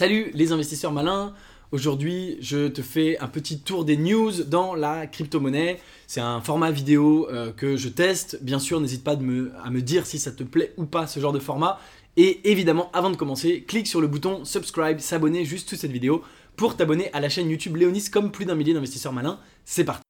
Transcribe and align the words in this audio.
Salut 0.00 0.30
les 0.32 0.50
investisseurs 0.50 0.92
malins 0.92 1.34
Aujourd'hui, 1.72 2.38
je 2.40 2.68
te 2.68 2.80
fais 2.80 3.18
un 3.18 3.28
petit 3.28 3.60
tour 3.60 3.84
des 3.84 3.98
news 3.98 4.32
dans 4.44 4.74
la 4.74 5.06
crypto-monnaie. 5.06 5.78
C'est 6.06 6.22
un 6.22 6.40
format 6.40 6.70
vidéo 6.70 7.28
euh, 7.30 7.52
que 7.52 7.76
je 7.76 7.90
teste. 7.90 8.38
Bien 8.40 8.58
sûr, 8.58 8.80
n'hésite 8.80 9.04
pas 9.04 9.12
à 9.12 9.70
me 9.70 9.82
dire 9.82 10.06
si 10.06 10.18
ça 10.18 10.32
te 10.32 10.42
plaît 10.42 10.72
ou 10.78 10.86
pas 10.86 11.06
ce 11.06 11.20
genre 11.20 11.34
de 11.34 11.38
format. 11.38 11.78
Et 12.16 12.50
évidemment, 12.50 12.88
avant 12.94 13.10
de 13.10 13.16
commencer, 13.16 13.62
clique 13.68 13.86
sur 13.86 14.00
le 14.00 14.06
bouton 14.06 14.46
subscribe, 14.46 15.00
s'abonner 15.00 15.44
juste 15.44 15.68
sous 15.68 15.76
cette 15.76 15.92
vidéo 15.92 16.22
pour 16.56 16.78
t'abonner 16.78 17.12
à 17.12 17.20
la 17.20 17.28
chaîne 17.28 17.50
YouTube 17.50 17.76
Léonis 17.76 18.08
comme 18.10 18.32
plus 18.32 18.46
d'un 18.46 18.54
millier 18.54 18.72
d'investisseurs 18.72 19.12
malins. 19.12 19.38
C'est 19.66 19.84
parti 19.84 20.09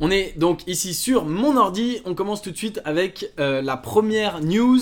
On 0.00 0.12
est 0.12 0.38
donc 0.38 0.60
ici 0.68 0.94
sur 0.94 1.24
mon 1.24 1.56
ordi. 1.56 2.00
On 2.04 2.14
commence 2.14 2.40
tout 2.40 2.52
de 2.52 2.56
suite 2.56 2.80
avec 2.84 3.32
euh, 3.40 3.60
la 3.62 3.76
première 3.76 4.40
news. 4.40 4.80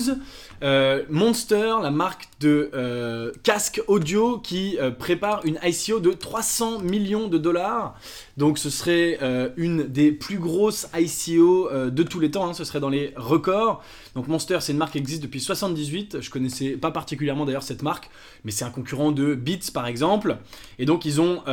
Euh, 0.63 1.03
Monster, 1.09 1.75
la 1.81 1.91
marque 1.91 2.29
de 2.39 2.71
euh, 2.73 3.31
casque 3.43 3.81
audio 3.87 4.39
qui 4.39 4.77
prépare 4.97 5.45
une 5.45 5.59
ICO 5.63 5.99
de 5.99 6.11
300 6.11 6.79
millions 6.79 7.27
de 7.27 7.37
dollars. 7.37 7.99
Donc 8.37 8.57
ce 8.57 8.69
serait 8.69 9.19
une 9.57 9.83
des 9.83 10.11
plus 10.11 10.37
grosses 10.37 10.87
ICO 10.95 11.69
de 11.89 12.03
tous 12.03 12.19
les 12.19 12.31
temps. 12.31 12.47
Hein. 12.47 12.53
Ce 12.53 12.63
serait 12.63 12.79
dans 12.79 12.89
les 12.89 13.13
records. 13.15 13.83
Donc 14.15 14.27
Monster, 14.27 14.57
c'est 14.61 14.71
une 14.71 14.77
marque 14.77 14.93
qui 14.93 14.99
existe 14.99 15.23
depuis 15.23 15.39
78. 15.39 16.21
Je 16.21 16.29
connaissais 16.29 16.71
pas 16.71 16.91
particulièrement 16.91 17.45
d'ailleurs 17.45 17.63
cette 17.63 17.81
marque, 17.81 18.09
mais 18.43 18.51
c'est 18.51 18.65
un 18.65 18.69
concurrent 18.69 19.11
de 19.11 19.35
Beats 19.35 19.71
par 19.73 19.87
exemple. 19.87 20.37
Et 20.79 20.85
donc 20.85 21.05
ils 21.05 21.19
ont 21.21 21.43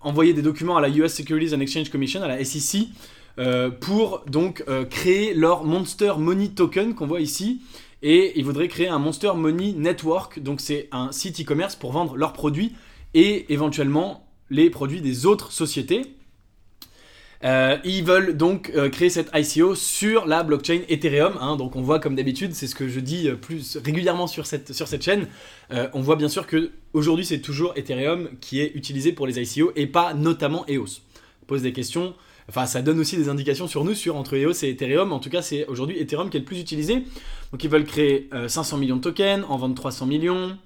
envoyé 0.00 0.32
des 0.32 0.42
documents 0.42 0.76
à 0.76 0.80
la 0.80 0.88
US 0.88 1.12
Securities 1.12 1.54
and 1.54 1.60
Exchange 1.60 1.90
Commission, 1.90 2.22
à 2.22 2.28
la 2.28 2.44
SEC. 2.44 2.88
Euh, 3.38 3.70
pour 3.70 4.24
donc 4.26 4.64
euh, 4.68 4.84
créer 4.84 5.32
leur 5.34 5.64
Monster 5.64 6.14
Money 6.18 6.48
Token 6.48 6.94
qu'on 6.94 7.06
voit 7.06 7.20
ici. 7.20 7.62
Et 8.02 8.32
ils 8.36 8.44
voudraient 8.44 8.68
créer 8.68 8.88
un 8.88 8.98
Monster 8.98 9.32
Money 9.34 9.72
Network, 9.76 10.40
donc 10.40 10.60
c'est 10.60 10.88
un 10.90 11.12
site 11.12 11.40
e-commerce 11.40 11.76
pour 11.76 11.92
vendre 11.92 12.16
leurs 12.16 12.32
produits 12.32 12.74
et 13.14 13.52
éventuellement 13.52 14.26
les 14.48 14.70
produits 14.70 15.00
des 15.00 15.26
autres 15.26 15.52
sociétés. 15.52 16.16
Euh, 17.42 17.78
ils 17.84 18.04
veulent 18.04 18.36
donc 18.36 18.70
créer 18.92 19.08
cette 19.08 19.30
ICO 19.34 19.74
sur 19.74 20.26
la 20.26 20.42
blockchain 20.42 20.80
Ethereum. 20.88 21.38
Hein. 21.40 21.56
donc 21.56 21.76
on 21.76 21.82
voit 21.82 21.98
comme 21.98 22.14
d'habitude, 22.14 22.54
c'est 22.54 22.66
ce 22.66 22.74
que 22.74 22.88
je 22.88 23.00
dis 23.00 23.30
plus 23.40 23.78
régulièrement 23.78 24.26
sur 24.26 24.46
cette, 24.46 25.02
chaîne. 25.02 25.26
on 25.70 26.00
voit 26.00 26.16
bien 26.16 26.28
sûr 26.28 26.46
que 26.46 26.70
aujourd'hui 26.92 27.24
c'est 27.24 27.40
toujours 27.40 27.72
Ethereum 27.76 28.30
qui 28.40 28.60
est 28.60 28.72
utilisé 28.74 29.12
pour 29.12 29.26
les 29.26 29.40
ICO 29.40 29.72
et 29.76 29.86
pas 29.86 30.14
notamment 30.14 30.64
EOS. 30.68 31.00
Pose 31.46 31.62
des 31.62 31.72
questions. 31.72 32.14
Enfin, 32.50 32.66
ça 32.66 32.82
donne 32.82 32.98
aussi 32.98 33.16
des 33.16 33.28
indications 33.28 33.68
sur 33.68 33.84
nous, 33.84 33.94
sur 33.94 34.16
entre 34.16 34.34
EOS 34.34 34.64
et 34.64 34.70
Ethereum. 34.70 35.12
En 35.12 35.20
tout 35.20 35.30
cas, 35.30 35.40
c'est 35.40 35.66
aujourd'hui 35.66 36.00
Ethereum 36.00 36.30
qui 36.30 36.36
est 36.36 36.40
le 36.40 36.46
plus 36.46 36.58
utilisé. 36.58 37.04
Donc, 37.52 37.62
ils 37.62 37.70
veulent 37.70 37.84
créer 37.84 38.28
500 38.48 38.76
euh, 38.76 38.80
millions 38.80 38.96
de 38.96 39.02
tokens, 39.02 39.44
en 39.48 39.56
vendre 39.56 39.76
300 39.76 40.06
millions. 40.06 40.58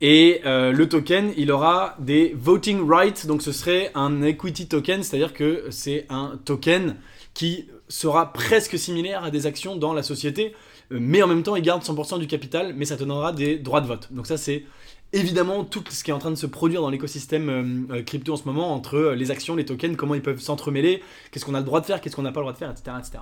Et 0.00 0.40
euh, 0.46 0.72
le 0.72 0.88
token, 0.88 1.34
il 1.36 1.52
aura 1.52 1.94
des 1.98 2.34
voting 2.38 2.88
rights. 2.88 3.26
Donc, 3.26 3.42
ce 3.42 3.52
serait 3.52 3.90
un 3.94 4.22
equity 4.22 4.66
token, 4.66 5.02
c'est-à-dire 5.02 5.34
que 5.34 5.66
c'est 5.68 6.06
un 6.08 6.40
token 6.46 6.96
qui 7.34 7.68
sera 7.88 8.32
presque 8.32 8.78
similaire 8.78 9.22
à 9.22 9.30
des 9.30 9.44
actions 9.44 9.76
dans 9.76 9.92
la 9.92 10.02
société. 10.02 10.54
Euh, 10.90 10.96
mais 11.02 11.22
en 11.22 11.26
même 11.26 11.42
temps, 11.42 11.54
il 11.54 11.62
garde 11.62 11.82
100% 11.82 12.18
du 12.18 12.28
capital, 12.28 12.72
mais 12.74 12.86
ça 12.86 12.96
te 12.96 13.04
donnera 13.04 13.34
des 13.34 13.58
droits 13.58 13.82
de 13.82 13.86
vote. 13.88 14.08
Donc, 14.10 14.26
ça, 14.26 14.38
c'est 14.38 14.64
évidemment 15.12 15.64
tout 15.64 15.82
ce 15.90 16.04
qui 16.04 16.10
est 16.10 16.14
en 16.14 16.18
train 16.18 16.30
de 16.30 16.36
se 16.36 16.46
produire 16.46 16.82
dans 16.82 16.90
l'écosystème 16.90 17.48
euh, 17.48 17.96
euh, 17.98 18.02
crypto 18.02 18.34
en 18.34 18.36
ce 18.36 18.44
moment, 18.44 18.72
entre 18.72 18.96
euh, 18.96 19.14
les 19.14 19.30
actions, 19.30 19.56
les 19.56 19.64
tokens, 19.64 19.96
comment 19.96 20.14
ils 20.14 20.22
peuvent 20.22 20.40
s'entremêler, 20.40 21.02
qu'est-ce 21.30 21.44
qu'on 21.44 21.54
a 21.54 21.58
le 21.58 21.64
droit 21.64 21.80
de 21.80 21.86
faire, 21.86 22.00
qu'est-ce 22.00 22.16
qu'on 22.16 22.22
n'a 22.22 22.32
pas 22.32 22.40
le 22.40 22.44
droit 22.44 22.52
de 22.52 22.58
faire, 22.58 22.70
etc. 22.70 22.96
etc. 22.98 23.18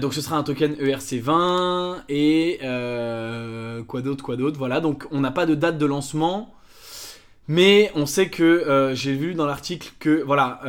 donc 0.00 0.14
ce 0.14 0.20
sera 0.20 0.36
un 0.36 0.42
token 0.42 0.74
ERC20 0.74 2.02
et 2.08 2.58
quoi 3.86 4.00
d'autre, 4.02 4.24
quoi 4.24 4.36
d'autre, 4.36 4.58
voilà. 4.58 4.80
Donc 4.80 5.06
on 5.10 5.20
n'a 5.20 5.30
pas 5.30 5.46
de 5.46 5.54
date 5.54 5.76
de 5.78 5.86
lancement, 5.86 6.54
mais 7.48 7.90
on 7.94 8.06
sait 8.06 8.28
que 8.28 8.92
j'ai 8.94 9.14
vu 9.14 9.34
dans 9.34 9.46
l'article 9.46 9.92
que 9.98 10.22
voilà, 10.22 10.60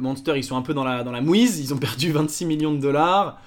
Monster 0.00 0.32
ils 0.36 0.44
sont 0.44 0.56
un 0.56 0.62
peu 0.62 0.74
dans 0.74 0.84
la, 0.84 1.04
dans 1.04 1.12
la 1.12 1.20
mouise, 1.20 1.60
ils 1.60 1.74
ont 1.74 1.78
perdu 1.78 2.12
26 2.12 2.46
millions 2.46 2.72
de 2.72 2.80
dollars. 2.80 3.38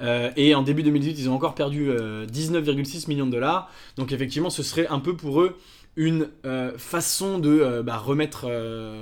Euh, 0.00 0.30
et 0.36 0.54
en 0.54 0.62
début 0.62 0.82
2018, 0.82 1.18
ils 1.18 1.28
ont 1.28 1.34
encore 1.34 1.54
perdu 1.54 1.90
19,6 1.90 1.90
euh, 1.92 3.08
millions 3.08 3.26
de 3.26 3.32
dollars. 3.32 3.70
Donc 3.96 4.12
effectivement, 4.12 4.50
ce 4.50 4.62
serait 4.62 4.86
un 4.88 4.98
peu 4.98 5.16
pour 5.16 5.40
eux 5.42 5.56
une 5.94 6.28
euh, 6.46 6.72
façon 6.78 7.38
de 7.38 7.82
bah, 7.84 7.98
remettre, 7.98 8.46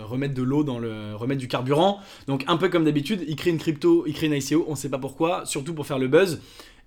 remettre 0.04 0.34
de 0.34 0.42
l'eau 0.42 0.64
dans 0.64 0.78
le 0.78 1.14
remettre 1.14 1.40
du 1.40 1.48
carburant. 1.48 2.00
Donc 2.26 2.44
un 2.48 2.56
peu 2.56 2.68
comme 2.68 2.84
d'habitude, 2.84 3.24
ils 3.28 3.36
créent 3.36 3.50
une 3.50 3.58
crypto, 3.58 4.04
ils 4.06 4.14
créent 4.14 4.26
une 4.26 4.34
ICO, 4.34 4.64
on 4.66 4.72
ne 4.72 4.76
sait 4.76 4.88
pas 4.88 4.98
pourquoi, 4.98 5.46
surtout 5.46 5.74
pour 5.74 5.86
faire 5.86 5.98
le 5.98 6.08
buzz. 6.08 6.40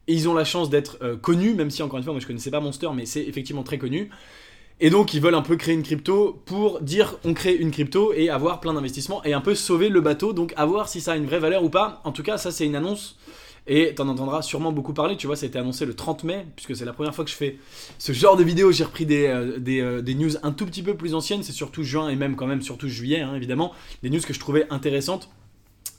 Ils 0.07 0.27
ont 0.27 0.33
la 0.33 0.43
chance 0.43 0.69
d'être 0.69 0.97
connus, 1.21 1.53
même 1.53 1.69
si 1.69 1.81
encore 1.81 1.97
une 1.97 2.03
fois, 2.03 2.11
moi 2.11 2.19
je 2.19 2.27
connaissais 2.27 2.51
pas 2.51 2.59
Monster, 2.59 2.89
mais 2.93 3.05
c'est 3.05 3.23
effectivement 3.23 3.63
très 3.63 3.77
connu. 3.77 4.09
Et 4.81 4.89
donc 4.89 5.13
ils 5.13 5.21
veulent 5.21 5.35
un 5.35 5.41
peu 5.41 5.55
créer 5.55 5.75
une 5.75 5.83
crypto 5.83 6.41
pour 6.45 6.81
dire 6.81 7.17
on 7.23 7.33
crée 7.33 7.55
une 7.55 7.71
crypto 7.71 8.11
et 8.11 8.29
avoir 8.29 8.59
plein 8.59 8.73
d'investissements 8.73 9.23
et 9.23 9.31
un 9.31 9.39
peu 9.39 9.55
sauver 9.55 9.87
le 9.87 10.01
bateau. 10.01 10.33
Donc 10.33 10.53
à 10.57 10.65
voir 10.65 10.89
si 10.89 10.99
ça 10.99 11.13
a 11.13 11.15
une 11.15 11.25
vraie 11.25 11.39
valeur 11.39 11.63
ou 11.63 11.69
pas. 11.69 12.01
En 12.03 12.11
tout 12.11 12.23
cas, 12.23 12.37
ça 12.37 12.51
c'est 12.51 12.65
une 12.65 12.75
annonce 12.75 13.17
et 13.65 13.93
t'en 13.95 14.09
entendras 14.09 14.41
sûrement 14.41 14.71
beaucoup 14.73 14.93
parler, 14.93 15.15
tu 15.15 15.27
vois, 15.27 15.35
ça 15.35 15.45
a 15.45 15.47
été 15.47 15.57
annoncé 15.57 15.85
le 15.85 15.93
30 15.93 16.25
mai, 16.25 16.45
puisque 16.55 16.75
c'est 16.75 16.83
la 16.85 16.91
première 16.91 17.15
fois 17.15 17.23
que 17.23 17.31
je 17.31 17.35
fais 17.35 17.57
ce 17.97 18.11
genre 18.11 18.35
de 18.35 18.43
vidéo. 18.43 18.71
J'ai 18.71 18.83
repris 18.83 19.05
des, 19.05 19.27
euh, 19.27 19.57
euh, 19.67 20.01
des, 20.01 20.15
news 20.15 20.31
un 20.43 20.51
tout 20.51 20.65
petit 20.65 20.83
peu 20.83 20.95
plus 20.95 21.15
anciennes, 21.15 21.43
c'est 21.43 21.53
surtout 21.53 21.83
juin 21.83 22.09
et 22.09 22.15
même 22.15 22.35
quand 22.35 22.47
même 22.47 22.61
surtout 22.61 22.89
juillet, 22.89 23.21
hein, 23.21 23.35
évidemment. 23.35 23.71
Des 24.01 24.09
news 24.09 24.19
que 24.19 24.33
je 24.33 24.39
trouvais 24.39 24.67
intéressantes, 24.69 25.29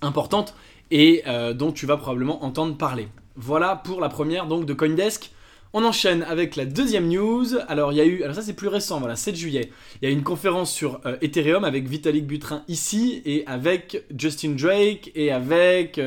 importantes, 0.03 0.55
et 0.91 1.23
euh, 1.27 1.55
dont 1.55 1.73
tu 1.73 1.87
vas 1.87 1.97
probablement 1.97 2.45
entendre 2.45 2.77
parler. 2.77 3.09
Voilà 3.37 3.77
pour 3.77 4.01
la 4.01 4.11
première 4.11 4.47
donc 4.47 4.67
de 4.67 4.75
Coindesk. 4.75 5.31
On 5.73 5.83
enchaîne 5.85 6.23
avec 6.23 6.57
la 6.57 6.67
deuxième 6.67 7.09
news. 7.09 7.47
Alors 7.67 7.93
il 7.93 7.97
y 7.97 8.01
a 8.01 8.05
eu, 8.05 8.23
alors 8.23 8.37
ça 8.37 8.43
c'est 8.43 8.55
plus 8.55 8.69
récent, 8.69 9.01
voilà, 9.01 9.17
7 9.17 9.35
juillet. 9.35 9.73
Il 10.01 10.05
y 10.05 10.09
a 10.09 10.11
eu 10.11 10.17
une 10.17 10.23
conférence 10.23 10.71
sur 10.71 11.01
Ethereum 11.21 11.65
avec 11.65 11.89
Vitalik 11.89 12.27
Buterin 12.27 12.63
ici 12.69 13.23
et 13.25 13.45
avec 13.47 14.05
Justin 14.17 14.51
Drake 14.51 15.11
et 15.17 15.33
avec 15.33 15.99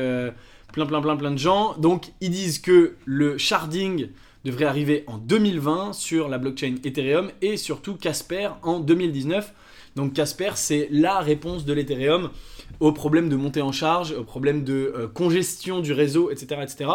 plein, 0.72 0.86
plein, 0.86 1.00
plein, 1.00 1.16
plein 1.16 1.30
de 1.30 1.38
gens. 1.38 1.74
Donc, 1.78 2.12
ils 2.20 2.30
disent 2.30 2.58
que 2.58 2.96
le 3.04 3.38
sharding 3.38 4.08
devrait 4.44 4.66
arriver 4.66 5.04
en 5.06 5.18
2020 5.18 5.92
sur 5.92 6.28
la 6.28 6.38
blockchain 6.38 6.76
Ethereum 6.84 7.30
et 7.42 7.56
surtout 7.56 7.94
Casper 7.94 8.50
en 8.62 8.80
2019. 8.80 9.52
Donc 9.96 10.12
Casper, 10.12 10.52
c'est 10.54 10.88
la 10.92 11.18
réponse 11.18 11.64
de 11.64 11.72
l'Ethereum 11.72 12.30
au 12.80 12.92
problème 12.92 13.28
de 13.28 13.34
montée 13.34 13.62
en 13.62 13.72
charge, 13.72 14.12
au 14.12 14.22
problème 14.22 14.62
de 14.62 14.92
euh, 14.94 15.08
congestion 15.08 15.80
du 15.80 15.92
réseau, 15.92 16.30
etc. 16.30 16.60
etc. 16.62 16.90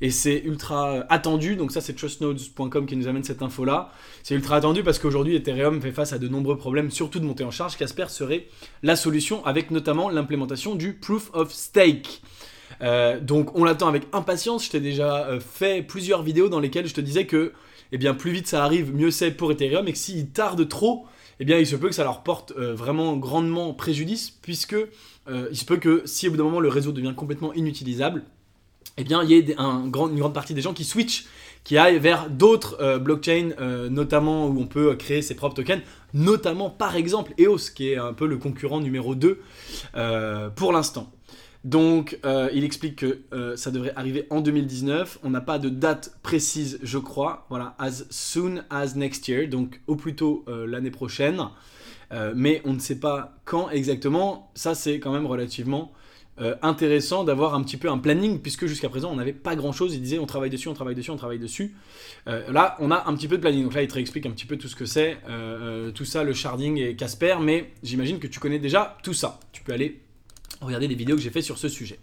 Et 0.00 0.10
c'est 0.10 0.42
ultra 0.44 0.90
euh, 0.90 1.04
attendu, 1.08 1.54
donc 1.54 1.70
ça 1.70 1.80
c'est 1.80 1.92
trustnodes.com 1.92 2.86
qui 2.86 2.96
nous 2.96 3.06
amène 3.06 3.22
cette 3.22 3.42
info-là. 3.42 3.92
C'est 4.24 4.34
ultra 4.34 4.56
attendu 4.56 4.82
parce 4.82 4.98
qu'aujourd'hui 4.98 5.36
Ethereum 5.36 5.80
fait 5.80 5.92
face 5.92 6.12
à 6.12 6.18
de 6.18 6.26
nombreux 6.26 6.56
problèmes, 6.56 6.90
surtout 6.90 7.20
de 7.20 7.26
montée 7.26 7.44
en 7.44 7.52
charge. 7.52 7.76
Casper 7.76 8.06
serait 8.08 8.48
la 8.82 8.96
solution 8.96 9.44
avec 9.46 9.70
notamment 9.70 10.08
l'implémentation 10.08 10.74
du 10.74 10.94
Proof 10.94 11.30
of 11.34 11.52
Stake. 11.52 12.22
Euh, 12.82 13.20
donc 13.20 13.56
on 13.56 13.64
l'attend 13.64 13.88
avec 13.88 14.04
impatience. 14.12 14.64
Je 14.64 14.70
t'ai 14.70 14.80
déjà 14.80 15.26
euh, 15.26 15.40
fait 15.40 15.82
plusieurs 15.82 16.22
vidéos 16.22 16.48
dans 16.48 16.60
lesquelles 16.60 16.86
je 16.86 16.94
te 16.94 17.00
disais 17.00 17.26
que 17.26 17.52
eh 17.90 17.98
bien, 17.98 18.14
plus 18.14 18.32
vite 18.32 18.46
ça 18.46 18.64
arrive, 18.64 18.94
mieux 18.94 19.10
c'est 19.10 19.30
pour 19.30 19.50
Ethereum, 19.50 19.88
et 19.88 19.92
que 19.92 19.98
s'ils 19.98 20.28
tardent 20.28 20.68
trop, 20.68 21.06
eh 21.40 21.46
bien, 21.46 21.58
il 21.58 21.66
se 21.66 21.74
peut 21.74 21.88
que 21.88 21.94
ça 21.94 22.04
leur 22.04 22.22
porte 22.22 22.52
euh, 22.58 22.74
vraiment 22.74 23.16
grandement 23.16 23.72
préjudice, 23.72 24.30
puisque 24.42 24.76
il 25.50 25.56
se 25.58 25.66
peut 25.66 25.76
que 25.76 26.02
si 26.06 26.26
au 26.26 26.30
bout 26.30 26.38
d'un 26.38 26.44
moment 26.44 26.60
le 26.60 26.70
réseau 26.70 26.90
devient 26.90 27.12
complètement 27.14 27.52
inutilisable, 27.52 28.24
eh 28.96 29.04
bien, 29.04 29.22
il 29.22 29.30
y 29.30 29.34
ait 29.34 29.54
une 29.58 29.90
grande 29.90 30.32
partie 30.32 30.54
des 30.54 30.62
gens 30.62 30.72
qui 30.72 30.84
switchent, 30.84 31.26
qui 31.64 31.76
aillent 31.76 31.98
vers 31.98 32.30
d'autres 32.30 32.98
blockchains, 32.98 33.50
notamment 33.90 34.46
où 34.46 34.58
on 34.58 34.66
peut 34.66 34.94
créer 34.96 35.20
ses 35.20 35.34
propres 35.34 35.54
tokens, 35.54 35.82
notamment 36.14 36.70
par 36.70 36.96
exemple 36.96 37.34
EOS, 37.38 37.72
qui 37.74 37.90
est 37.90 37.96
un 37.96 38.14
peu 38.14 38.26
le 38.26 38.38
concurrent 38.38 38.80
numéro 38.80 39.14
2 39.14 39.38
pour 40.56 40.72
l'instant. 40.72 41.12
Donc, 41.64 42.18
euh, 42.24 42.48
il 42.54 42.64
explique 42.64 42.96
que 42.96 43.22
euh, 43.32 43.56
ça 43.56 43.70
devrait 43.70 43.92
arriver 43.96 44.26
en 44.30 44.40
2019. 44.40 45.18
On 45.24 45.30
n'a 45.30 45.40
pas 45.40 45.58
de 45.58 45.68
date 45.68 46.16
précise, 46.22 46.78
je 46.82 46.98
crois. 46.98 47.46
Voilà, 47.50 47.74
as 47.78 48.04
soon 48.10 48.60
as 48.70 48.94
next 48.94 49.26
year, 49.28 49.48
donc 49.48 49.80
au 49.86 49.96
plus 49.96 50.14
tôt 50.14 50.44
euh, 50.48 50.66
l'année 50.66 50.90
prochaine. 50.90 51.42
mais 52.34 52.62
on 52.64 52.72
ne 52.72 52.78
sait 52.78 53.00
pas 53.00 53.34
quand 53.44 53.70
exactement. 53.70 54.50
Ça, 54.54 54.74
c'est 54.74 54.98
quand 54.98 55.12
même 55.12 55.26
relativement 55.26 55.92
intéressant 56.62 57.24
d'avoir 57.24 57.54
un 57.56 57.62
petit 57.64 57.76
peu 57.76 57.90
un 57.90 57.98
planning, 57.98 58.40
puisque 58.40 58.66
jusqu'à 58.66 58.88
présent, 58.88 59.10
on 59.10 59.16
n'avait 59.16 59.32
pas 59.32 59.56
grand-chose. 59.56 59.92
Il 59.96 60.00
disait, 60.00 60.20
on 60.20 60.26
travaille 60.26 60.50
dessus, 60.50 60.68
on 60.68 60.72
travaille 60.72 60.94
dessus, 60.94 61.10
on 61.10 61.16
travaille 61.16 61.40
dessus. 61.40 61.74
là, 62.26 62.76
on 62.78 62.92
a 62.92 63.08
un 63.08 63.14
petit 63.14 63.26
peu 63.26 63.36
de 63.36 63.42
planning. 63.42 63.64
Donc 63.64 63.74
là, 63.74 63.82
il 63.82 63.88
te 63.88 63.94
réexplique 63.94 64.24
un 64.24 64.30
petit 64.30 64.46
peu 64.46 64.56
tout 64.56 64.68
ce 64.68 64.76
que 64.76 64.86
c'est, 64.86 65.18
tout 65.94 66.04
ça, 66.04 66.22
le 66.22 66.32
sharding 66.32 66.78
et 66.78 66.94
Casper. 66.94 67.36
Mais 67.42 67.72
j'imagine 67.82 68.20
que 68.20 68.28
tu 68.28 68.38
connais 68.38 68.60
déjà 68.60 68.96
tout 69.02 69.14
ça. 69.14 69.40
Tu 69.52 69.62
peux 69.62 69.72
aller 69.72 70.00
Regardez 70.60 70.88
les 70.88 70.94
vidéos 70.94 71.16
que 71.16 71.22
j'ai 71.22 71.30
fait 71.30 71.42
sur 71.42 71.58
ce 71.58 71.68
sujet. 71.68 71.98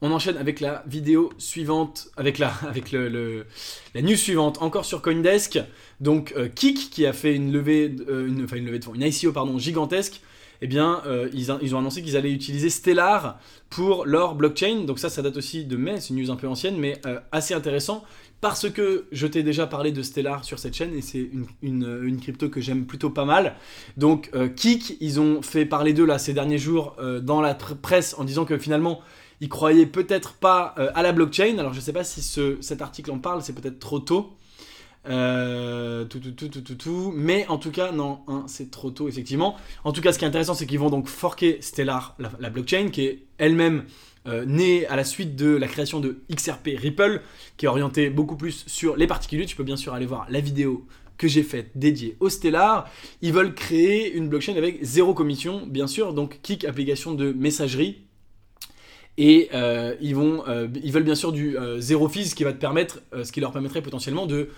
On 0.00 0.10
enchaîne 0.10 0.36
avec 0.36 0.60
la 0.60 0.82
vidéo 0.86 1.32
suivante, 1.38 2.08
avec 2.16 2.38
la, 2.38 2.48
avec 2.68 2.92
le, 2.92 3.46
la 3.94 4.02
news 4.02 4.16
suivante, 4.16 4.60
encore 4.60 4.84
sur 4.84 5.02
Coindesk. 5.02 5.60
Donc 6.00 6.34
euh, 6.36 6.48
Kik 6.48 6.90
qui 6.90 7.06
a 7.06 7.12
fait 7.12 7.34
une 7.34 7.52
levée, 7.52 7.94
euh, 8.08 8.26
une, 8.26 8.44
enfin 8.44 8.56
une 8.56 8.66
levée 8.66 8.78
de 8.78 8.84
fonds, 8.84 8.94
une 8.94 9.02
ICO 9.02 9.32
pardon 9.32 9.58
gigantesque. 9.58 10.20
Eh 10.62 10.66
bien, 10.66 11.02
euh, 11.06 11.28
ils, 11.34 11.52
ils, 11.60 11.74
ont 11.74 11.78
annoncé 11.78 12.00
qu'ils 12.00 12.16
allaient 12.16 12.32
utiliser 12.32 12.70
Stellar 12.70 13.38
pour 13.70 14.06
leur 14.06 14.34
blockchain. 14.34 14.84
Donc 14.86 14.98
ça, 14.98 15.10
ça 15.10 15.20
date 15.20 15.36
aussi 15.36 15.64
de 15.64 15.76
mai, 15.76 16.00
c'est 16.00 16.10
une 16.10 16.22
news 16.22 16.30
un 16.30 16.36
peu 16.36 16.48
ancienne, 16.48 16.76
mais 16.78 17.02
assez 17.32 17.54
intéressant, 17.54 18.04
parce 18.40 18.68
que 18.68 19.06
je 19.10 19.26
t'ai 19.26 19.42
déjà 19.42 19.66
parlé 19.66 19.90
de 19.90 20.02
Stellar 20.02 20.44
sur 20.44 20.58
cette 20.58 20.74
chaîne 20.74 20.94
et 20.94 21.00
c'est 21.00 21.30
une, 21.62 22.20
crypto 22.20 22.48
que 22.48 22.60
j'aime 22.60 22.86
plutôt 22.86 23.10
pas 23.10 23.24
mal. 23.24 23.56
Donc 23.96 24.30
euh, 24.34 24.48
Kik, 24.48 24.98
ils 25.00 25.18
ont 25.18 25.40
fait 25.40 25.64
parler 25.64 25.92
d'eux 25.92 26.04
là 26.04 26.18
ces 26.18 26.34
derniers 26.34 26.58
jours 26.58 26.94
euh, 26.98 27.20
dans 27.20 27.40
la 27.40 27.54
presse 27.54 28.14
en 28.18 28.24
disant 28.24 28.44
que 28.44 28.58
finalement 28.58 29.00
ils 29.40 29.48
croyaient 29.48 29.86
peut-être 29.86 30.34
pas 30.34 30.74
euh, 30.78 30.90
à 30.94 31.02
la 31.02 31.12
blockchain. 31.12 31.56
Alors 31.58 31.72
je 31.72 31.80
sais 31.80 31.92
pas 31.92 32.04
si 32.04 32.22
cet 32.60 32.82
article 32.82 33.10
en 33.10 33.18
parle, 33.18 33.42
c'est 33.42 33.54
peut-être 33.54 33.78
trop 33.78 33.98
tôt. 33.98 34.36
tout, 35.04 36.18
tout, 36.20 36.32
tout, 36.32 36.48
tout, 36.48 36.74
tout, 36.74 37.12
Mais 37.16 37.46
en 37.48 37.56
tout 37.56 37.70
cas, 37.70 37.92
non, 37.92 38.20
hein, 38.28 38.44
c'est 38.46 38.70
trop 38.70 38.90
tôt, 38.90 39.08
effectivement. 39.08 39.56
En 39.84 39.92
tout 39.92 40.02
cas, 40.02 40.12
ce 40.12 40.18
qui 40.18 40.24
est 40.24 40.28
intéressant, 40.28 40.54
c'est 40.54 40.66
qu'ils 40.66 40.78
vont 40.78 40.90
donc 40.90 41.08
forker 41.08 41.58
Stellar, 41.60 42.14
la 42.18 42.50
blockchain, 42.50 42.90
qui 42.90 43.06
est 43.06 43.22
elle-même 43.38 43.84
euh, 44.26 44.46
né 44.46 44.86
à 44.86 44.96
la 44.96 45.04
suite 45.04 45.36
de 45.36 45.54
la 45.54 45.68
création 45.68 46.00
de 46.00 46.16
XRP 46.34 46.70
Ripple, 46.78 47.20
qui 47.58 47.66
est 47.66 47.68
orienté 47.68 48.08
beaucoup 48.08 48.36
plus 48.36 48.64
sur 48.66 48.96
les 48.96 49.06
particuliers. 49.06 49.44
Tu 49.44 49.54
peux 49.54 49.64
bien 49.64 49.76
sûr 49.76 49.92
aller 49.92 50.06
voir 50.06 50.26
la 50.30 50.40
vidéo 50.40 50.86
que 51.18 51.28
j'ai 51.28 51.42
faite 51.42 51.72
dédiée 51.74 52.16
au 52.20 52.30
Stellar. 52.30 52.90
Ils 53.20 53.34
veulent 53.34 53.54
créer 53.54 54.14
une 54.14 54.30
blockchain 54.30 54.56
avec 54.56 54.82
zéro 54.82 55.12
commission, 55.12 55.66
bien 55.66 55.86
sûr, 55.86 56.14
donc 56.14 56.40
Kik 56.40 56.64
application 56.64 57.12
de 57.12 57.32
messagerie. 57.32 57.98
Et 59.18 59.50
euh, 59.52 59.94
ils, 60.00 60.14
vont, 60.14 60.42
euh, 60.48 60.68
ils 60.82 60.90
veulent 60.90 61.04
bien 61.04 61.14
sûr 61.14 61.30
du 61.30 61.58
zéro 61.76 62.08
fees, 62.08 62.30
ce 62.30 62.34
qui 62.34 62.44
va 62.44 62.54
te 62.54 62.58
permettre, 62.58 63.02
ce 63.22 63.30
qui 63.30 63.40
leur 63.40 63.52
permettrait 63.52 63.82
potentiellement 63.82 64.24
de 64.24 64.48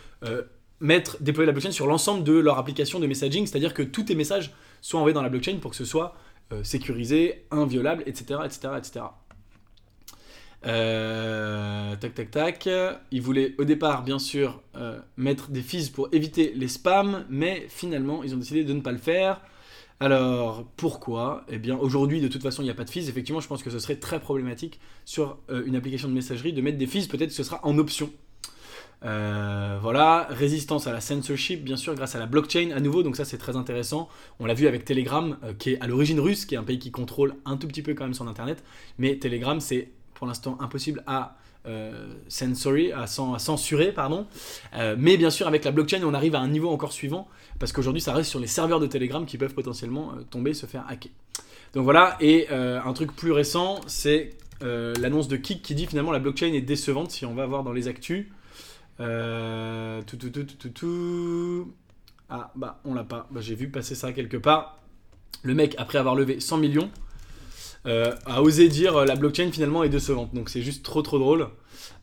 mettre, 0.79 1.17
déployer 1.21 1.47
la 1.47 1.53
blockchain 1.53 1.73
sur 1.73 1.89
l'ensemble 1.89 2.23
de 2.23 2.35
leur 2.35 2.57
application 2.57 3.01
de 3.01 3.07
messaging, 3.09 3.47
c'est-à-dire 3.47 3.75
que 3.75 3.83
tous 3.83 4.05
tes 4.05 4.15
messages 4.15 4.53
soient 4.81 5.01
envoyés 5.01 5.15
dans 5.15 5.23
la 5.23 5.29
blockchain 5.29 5.57
pour 5.61 5.73
que 5.73 5.77
ce 5.77 5.85
soit 5.85 6.15
sécurisé, 6.63 7.47
inviolable, 7.51 8.05
etc., 8.07 8.39
etc., 8.45 8.69
etc. 8.79 9.07
Euh, 10.65 11.97
tac, 11.97 12.15
tac, 12.15 12.31
tac. 12.31 12.69
Il 13.11 13.23
voulait 13.23 13.55
au 13.59 13.65
départ, 13.65 14.03
bien 14.03 14.19
sûr, 14.19 14.63
euh, 14.77 14.99
mettre 15.17 15.51
des 15.51 15.63
fees 15.63 15.91
pour 15.91 16.09
éviter 16.13 16.53
les 16.55 16.69
spams, 16.69 17.25
mais 17.29 17.67
finalement, 17.69 18.23
ils 18.25 18.35
ont 18.35 18.39
décidé 18.39 18.65
de 18.65 18.73
ne 18.73 18.81
pas 18.81 18.93
le 18.93 18.99
faire. 18.99 19.41
Alors, 20.01 20.67
pourquoi? 20.77 21.45
Eh 21.49 21.59
bien, 21.59 21.77
aujourd'hui, 21.77 22.21
de 22.21 22.29
toute 22.29 22.43
façon, 22.43 22.63
il 22.63 22.67
n'y 22.67 22.71
a 22.71 22.75
pas 22.75 22.85
de 22.85 22.91
fees. 22.91 23.09
Effectivement, 23.09 23.41
je 23.41 23.49
pense 23.49 23.63
que 23.63 23.71
ce 23.71 23.79
serait 23.79 23.97
très 23.97 24.21
problématique 24.21 24.81
sur 25.05 25.39
euh, 25.51 25.65
une 25.67 25.77
application 25.77 26.09
de 26.09 26.15
messagerie 26.15 26.53
de 26.53 26.61
mettre 26.61 26.79
des 26.79 26.87
fees. 26.87 27.07
Peut-être 27.09 27.31
que 27.31 27.35
ce 27.35 27.45
sera 27.45 27.61
en 27.65 27.79
option. 27.79 28.11
voilà, 29.03 30.27
résistance 30.31 30.87
à 30.87 30.93
la 30.93 31.01
censorship, 31.01 31.63
bien 31.65 31.77
sûr, 31.77 31.95
grâce 31.95 32.15
à 32.17 32.19
la 32.19 32.27
blockchain 32.27 32.73
à 32.75 32.81
nouveau, 32.81 33.03
donc 33.03 33.17
ça 33.17 33.25
c'est 33.25 33.39
très 33.39 33.57
intéressant. 33.57 34.09
On 34.41 34.47
l'a 34.47 34.55
vu 34.55 34.67
avec 34.67 34.85
Telegram, 34.85 35.39
qui 35.59 35.71
est 35.73 35.81
à 35.81 35.87
l'origine 35.87 36.19
russe, 36.19 36.45
qui 36.45 36.55
est 36.57 36.59
un 36.59 36.65
pays 36.65 36.79
qui 36.79 36.91
contrôle 36.91 37.35
un 37.45 37.57
tout 37.57 37.69
petit 37.69 37.83
peu 37.83 37.95
quand 37.95 38.05
même 38.05 38.15
son 38.15 38.27
internet, 38.27 38.65
mais 38.99 39.17
Telegram 39.19 39.61
c'est 39.61 39.93
pour 40.17 40.27
l'instant 40.27 40.57
impossible 40.61 41.05
à 41.07 41.37
euh, 41.69 42.15
à, 42.95 43.07
censurer, 43.39 43.93
pardon. 43.93 44.27
Euh, 44.75 44.97
mais 44.99 45.17
bien 45.17 45.31
sûr, 45.31 45.47
avec 45.47 45.65
la 45.65 45.73
blockchain, 45.73 46.03
on 46.05 46.15
arrive 46.15 46.35
à 46.35 46.41
un 46.41 46.49
niveau 46.49 46.71
encore 46.71 46.93
suivant, 46.93 47.29
parce 47.59 47.73
qu'aujourd'hui, 47.73 48.01
ça 48.01 48.13
reste 48.13 48.31
sur 48.31 48.41
les 48.41 48.47
serveurs 48.47 48.81
de 48.81 48.87
Telegram 48.87 49.27
qui 49.27 49.39
peuvent 49.39 49.55
potentiellement 49.55 50.13
euh, 50.13 50.23
tomber, 50.23 50.55
se 50.55 50.67
faire 50.67 50.85
hacker. 50.89 51.11
Donc 51.75 51.85
voilà, 51.85 52.17
et 52.21 52.47
euh, 52.51 52.81
un 52.83 52.93
truc 52.93 53.15
plus 53.15 53.33
récent, 53.33 53.81
c'est 53.87 54.31
l'annonce 54.63 55.29
de 55.29 55.37
Kik 55.37 55.61
qui 55.61 55.75
dit 55.75 55.87
finalement 55.87 56.13
la 56.13 56.19
blockchain 56.19 56.55
est 56.55 56.63
décevante, 56.63 57.11
si 57.11 57.27
on 57.27 57.35
va 57.35 57.45
voir 57.45 57.63
dans 57.63 57.73
les 57.73 57.89
actus. 57.89 58.27
tout, 58.99 60.17
tout, 60.17 60.31
tout, 60.31 60.45
tout, 60.45 60.69
tout, 60.71 61.73
Ah, 62.31 62.53
bah, 62.57 62.81
on 62.87 62.95
l'a 62.95 63.05
pas. 63.05 63.29
Bah, 63.31 63.43
J'ai 63.43 63.55
vu 63.55 63.69
passer 63.69 63.95
ça 63.95 64.13
quelque 64.13 64.39
part. 64.39 64.79
Le 65.43 65.53
mec, 65.53 65.75
après 65.77 65.99
avoir 65.99 66.15
levé 66.15 66.41
100 66.41 66.57
millions, 66.57 66.91
euh, 67.87 68.13
a 68.25 68.43
osé 68.43 68.69
dire 68.69 68.97
euh, 68.97 69.05
la 69.05 69.15
blockchain 69.15 69.51
finalement 69.53 69.85
est 69.85 69.89
décevante. 69.89 70.35
Donc 70.35 70.49
c'est 70.49 70.63
juste 70.63 70.85
trop 70.85 71.03
trop 71.03 71.19
drôle. 71.19 71.49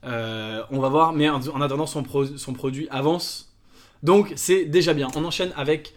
Euh, 0.05 0.63
on 0.71 0.79
va 0.79 0.89
voir, 0.89 1.13
mais 1.13 1.29
en, 1.29 1.61
attendant 1.61 1.85
son, 1.85 2.03
produit 2.03 2.87
avance. 2.89 3.53
Donc 4.01 4.31
c'est 4.35 4.65
déjà 4.65 4.93
bien. 4.93 5.09
On 5.15 5.25
enchaîne 5.25 5.51
avec 5.57 5.93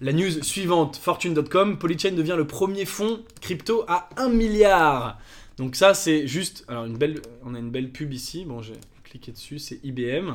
la 0.00 0.12
news 0.12 0.42
suivante, 0.42 0.96
fortune.com. 0.96 1.78
Polychain 1.78 2.12
devient 2.12 2.34
le 2.36 2.46
premier 2.46 2.84
fonds 2.84 3.20
crypto 3.40 3.84
à 3.88 4.08
1 4.16 4.28
milliard. 4.28 5.18
Donc 5.56 5.76
ça 5.76 5.94
c'est 5.94 6.26
juste, 6.26 6.64
alors 6.68 6.84
une 6.84 6.96
belle, 6.96 7.20
on 7.44 7.54
a 7.54 7.58
une 7.58 7.70
belle 7.70 7.90
pub 7.90 8.12
ici. 8.12 8.44
Bon 8.44 8.60
j'ai 8.60 8.74
cliqué 9.04 9.32
dessus, 9.32 9.58
c'est 9.58 9.80
IBM. 9.84 10.32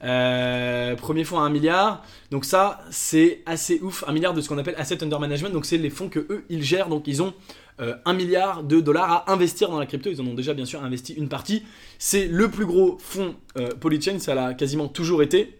premier 0.00 1.24
fonds 1.24 1.38
à 1.38 1.42
1 1.42 1.50
milliard. 1.50 2.02
Donc 2.30 2.44
ça, 2.46 2.82
c'est 2.90 3.42
assez 3.46 3.78
ouf. 3.80 4.04
1 4.06 4.12
milliard 4.12 4.32
de 4.32 4.40
ce 4.40 4.48
qu'on 4.48 4.58
appelle 4.58 4.74
asset 4.78 5.02
under 5.02 5.20
management. 5.20 5.50
Donc 5.50 5.66
c'est 5.66 5.78
les 5.78 5.90
fonds 5.90 6.08
que 6.08 6.20
eux, 6.30 6.44
ils 6.48 6.62
gèrent. 6.62 6.88
Donc 6.88 7.06
ils 7.06 7.22
ont 7.22 7.34
1 7.78 7.84
euh, 7.84 8.14
milliard 8.14 8.62
de 8.62 8.80
dollars 8.80 9.10
à 9.26 9.32
investir 9.32 9.68
dans 9.68 9.78
la 9.78 9.86
crypto. 9.86 10.10
Ils 10.10 10.20
en 10.20 10.26
ont 10.26 10.34
déjà 10.34 10.54
bien 10.54 10.64
sûr 10.64 10.82
investi 10.82 11.12
une 11.14 11.28
partie. 11.28 11.62
C'est 11.98 12.26
le 12.26 12.50
plus 12.50 12.66
gros 12.66 12.96
fonds 12.98 13.36
euh, 13.58 13.70
Polychain, 13.78 14.18
ça 14.18 14.34
l'a 14.34 14.54
quasiment 14.54 14.88
toujours 14.88 15.22
été. 15.22 15.58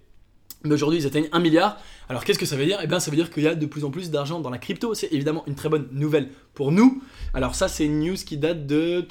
Mais 0.64 0.74
aujourd'hui, 0.74 1.00
ils 1.00 1.06
atteignent 1.06 1.28
1 1.32 1.38
milliard. 1.40 1.78
Alors 2.08 2.24
qu'est-ce 2.24 2.38
que 2.38 2.46
ça 2.46 2.56
veut 2.56 2.64
dire? 2.64 2.78
Eh 2.82 2.86
bien, 2.86 3.00
ça 3.00 3.10
veut 3.10 3.16
dire 3.16 3.30
qu'il 3.30 3.42
y 3.42 3.48
a 3.48 3.54
de 3.54 3.66
plus 3.66 3.84
en 3.84 3.90
plus 3.90 4.10
d'argent 4.10 4.38
dans 4.38 4.50
la 4.50 4.58
crypto. 4.58 4.94
C'est 4.94 5.12
évidemment 5.12 5.42
une 5.46 5.56
très 5.56 5.68
bonne 5.68 5.88
nouvelle 5.90 6.28
pour 6.54 6.70
nous. 6.70 7.02
Alors 7.34 7.56
ça, 7.56 7.66
c'est 7.66 7.84
une 7.84 8.00
news 8.00 8.14
qui 8.14 8.36
date 8.36 8.66
de 8.66 9.04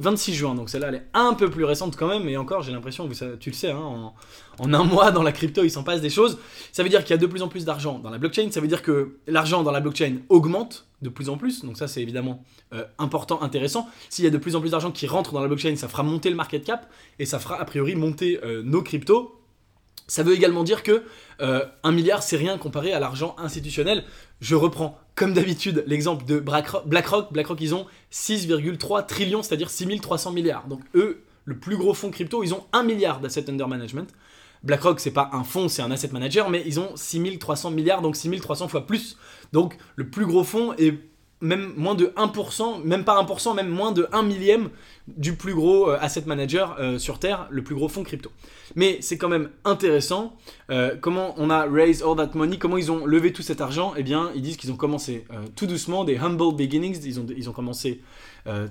26 0.00 0.34
juin. 0.34 0.54
Donc 0.54 0.68
celle-là, 0.68 0.88
elle 0.88 0.94
est 0.96 1.06
un 1.14 1.34
peu 1.34 1.48
plus 1.48 1.64
récente 1.64 1.96
quand 1.96 2.08
même. 2.08 2.24
Mais 2.24 2.36
encore, 2.36 2.62
j'ai 2.62 2.72
l'impression 2.72 3.08
tu 3.38 3.50
le 3.50 3.54
sais, 3.54 3.70
hein, 3.70 4.12
en, 4.58 4.72
un 4.72 4.84
mois 4.84 5.12
dans 5.12 5.22
la 5.22 5.30
crypto, 5.30 5.62
il 5.62 5.70
s'en 5.70 5.84
passe 5.84 6.00
des 6.00 6.10
choses. 6.10 6.38
Ça 6.72 6.82
veut 6.82 6.88
dire 6.88 7.04
qu'il 7.04 7.10
y 7.10 7.14
a 7.14 7.18
de 7.18 7.26
plus 7.26 7.42
en 7.42 7.48
plus 7.48 7.64
d'argent 7.64 8.00
dans 8.00 8.10
la 8.10 8.18
blockchain. 8.18 8.50
Ça 8.50 8.60
veut 8.60 8.68
dire 8.68 8.82
que 8.82 9.18
l'argent 9.28 9.62
dans 9.62 9.72
la 9.72 9.80
blockchain 9.80 10.16
augmente 10.28 10.86
de 11.02 11.10
plus 11.10 11.28
en 11.28 11.36
plus. 11.36 11.64
Donc 11.64 11.76
ça, 11.76 11.86
c'est 11.86 12.02
évidemment 12.02 12.42
euh, 12.72 12.84
important, 12.98 13.42
intéressant. 13.42 13.88
S'il 14.08 14.24
y 14.24 14.28
a 14.28 14.30
de 14.30 14.38
plus 14.38 14.56
en 14.56 14.60
plus 14.60 14.70
d'argent 14.70 14.90
qui 14.90 15.06
rentre 15.06 15.32
dans 15.32 15.40
la 15.40 15.46
blockchain, 15.46 15.76
ça 15.76 15.86
fera 15.86 16.02
monter 16.02 16.30
le 16.30 16.36
market 16.36 16.64
cap 16.64 16.90
et 17.20 17.26
ça 17.26 17.38
fera 17.38 17.60
a 17.60 17.64
priori 17.64 17.94
monter 17.94 18.40
euh, 18.42 18.62
nos 18.64 18.82
cryptos. 18.82 19.38
Ça 20.06 20.22
veut 20.22 20.34
également 20.34 20.64
dire 20.64 20.82
que 20.82 21.04
euh, 21.40 21.64
un 21.82 21.92
milliard, 21.92 22.22
c'est 22.22 22.36
rien 22.36 22.58
comparé 22.58 22.92
à 22.92 23.00
l'argent 23.00 23.34
institutionnel. 23.38 24.04
Je 24.40 24.54
reprends, 24.54 24.98
comme 25.14 25.32
d'habitude, 25.32 25.84
l'exemple 25.86 26.24
de 26.26 26.38
BlackRock. 26.38 26.86
BlackRock, 26.86 27.60
ils 27.60 27.74
ont 27.74 27.86
6,3 28.12 29.06
trillions, 29.06 29.42
c'est-à-dire 29.42 29.70
6300 29.70 30.32
milliards. 30.32 30.66
Donc 30.68 30.80
eux, 30.94 31.22
le 31.44 31.58
plus 31.58 31.76
gros 31.76 31.94
fonds 31.94 32.10
crypto, 32.10 32.42
ils 32.42 32.54
ont 32.54 32.64
1 32.72 32.82
milliard 32.82 33.20
d'assets 33.20 33.48
under 33.48 33.68
management. 33.68 34.10
BlackRock, 34.62 35.00
c'est 35.00 35.10
pas 35.10 35.30
un 35.32 35.44
fonds, 35.44 35.68
c'est 35.68 35.82
un 35.82 35.90
asset 35.90 36.08
manager, 36.12 36.48
mais 36.48 36.62
ils 36.66 36.80
ont 36.80 36.96
6300 36.96 37.70
milliards, 37.70 38.00
donc 38.00 38.16
6300 38.16 38.68
fois 38.68 38.86
plus. 38.86 39.16
Donc 39.52 39.76
le 39.96 40.08
plus 40.08 40.26
gros 40.26 40.44
fonds 40.44 40.74
est 40.74 40.98
même 41.40 41.72
moins 41.76 41.94
de 41.94 42.06
1%, 42.16 42.82
même 42.84 43.04
pas 43.04 43.22
1%, 43.22 43.54
même 43.54 43.68
moins 43.68 43.92
de 43.92 44.08
1 44.12 44.22
millième 44.22 44.70
du 45.08 45.34
plus 45.34 45.54
gros 45.54 45.90
euh, 45.90 45.98
asset 46.00 46.22
manager 46.26 46.76
euh, 46.78 46.98
sur 46.98 47.18
Terre, 47.18 47.46
le 47.50 47.62
plus 47.62 47.74
gros 47.74 47.88
fonds 47.88 48.02
crypto. 48.02 48.30
Mais 48.76 48.98
c'est 49.00 49.18
quand 49.18 49.28
même 49.28 49.50
intéressant 49.64 50.36
euh, 50.70 50.96
comment 50.98 51.34
on 51.36 51.50
a 51.50 51.66
raised 51.66 52.02
all 52.02 52.16
that 52.16 52.30
money, 52.34 52.58
comment 52.58 52.78
ils 52.78 52.90
ont 52.90 53.04
levé 53.04 53.32
tout 53.32 53.42
cet 53.42 53.60
argent. 53.60 53.92
Eh 53.96 54.02
bien, 54.02 54.30
ils 54.34 54.42
disent 54.42 54.56
qu'ils 54.56 54.72
ont 54.72 54.76
commencé 54.76 55.26
tout 55.56 55.66
doucement, 55.66 56.04
des 56.04 56.16
humble 56.16 56.54
beginnings, 56.56 56.98
ils 57.04 57.20
ont, 57.20 57.26
ils 57.36 57.48
ont 57.48 57.52
commencé 57.52 58.00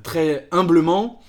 très 0.01 0.47
humblement. 0.51 1.21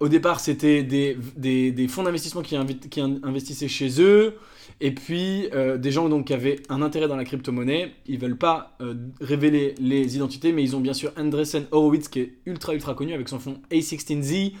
au 0.00 0.08
départ, 0.08 0.40
c'était 0.40 0.82
des, 0.82 1.16
des, 1.36 1.88
fonds 1.88 2.02
d'investissement 2.02 2.42
qui, 2.42 2.56
qui 2.88 3.00
investissaient 3.00 3.68
chez 3.68 4.00
eux. 4.00 4.34
Et 4.82 4.92
puis, 4.92 5.48
euh, 5.52 5.76
des 5.76 5.90
gens 5.90 6.08
donc, 6.08 6.28
qui 6.28 6.32
avaient 6.32 6.60
un 6.70 6.80
intérêt 6.80 7.06
dans 7.06 7.16
la 7.16 7.24
crypto-monnaie, 7.24 7.92
ils 8.06 8.18
veulent 8.18 8.38
pas 8.38 8.76
euh, 8.80 8.94
révéler 9.20 9.74
les 9.78 10.16
identités, 10.16 10.52
mais 10.52 10.62
ils 10.62 10.74
ont 10.74 10.80
bien 10.80 10.94
sûr 10.94 11.12
Andreessen 11.18 11.66
Horowitz 11.70 12.08
qui 12.08 12.20
est 12.20 12.32
ultra 12.46 12.74
ultra 12.74 12.94
connu 12.94 13.12
avec 13.12 13.28
son 13.28 13.38
fonds 13.38 13.60
A16Z, 13.70 14.54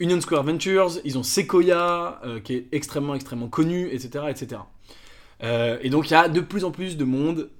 Union 0.00 0.20
Square 0.20 0.44
Ventures, 0.44 0.92
ils 1.04 1.18
ont 1.18 1.22
Sequoia 1.22 2.20
euh, 2.24 2.40
qui 2.40 2.54
est 2.54 2.66
extrêmement 2.72 3.14
extrêmement 3.14 3.48
connu, 3.48 3.88
etc. 3.92 4.24
etc. 4.30 4.62
et 5.82 5.90
donc 5.90 6.08
il 6.08 6.12
y 6.12 6.16
a 6.16 6.30
de 6.30 6.40
plus 6.40 6.64
en 6.64 6.70
plus 6.70 6.96
de 6.96 7.04
monde 7.04 7.50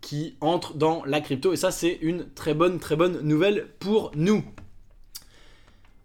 qui 0.00 0.36
entre 0.40 0.74
dans 0.74 1.04
la 1.04 1.20
crypto, 1.20 1.52
et 1.52 1.56
ça 1.56 1.70
c'est 1.70 1.98
une 2.00 2.24
très 2.34 2.54
bonne 2.54 2.78
très 2.78 2.96
bonne 2.96 3.20
nouvelle 3.20 3.68
pour 3.78 4.12
nous. 4.16 4.42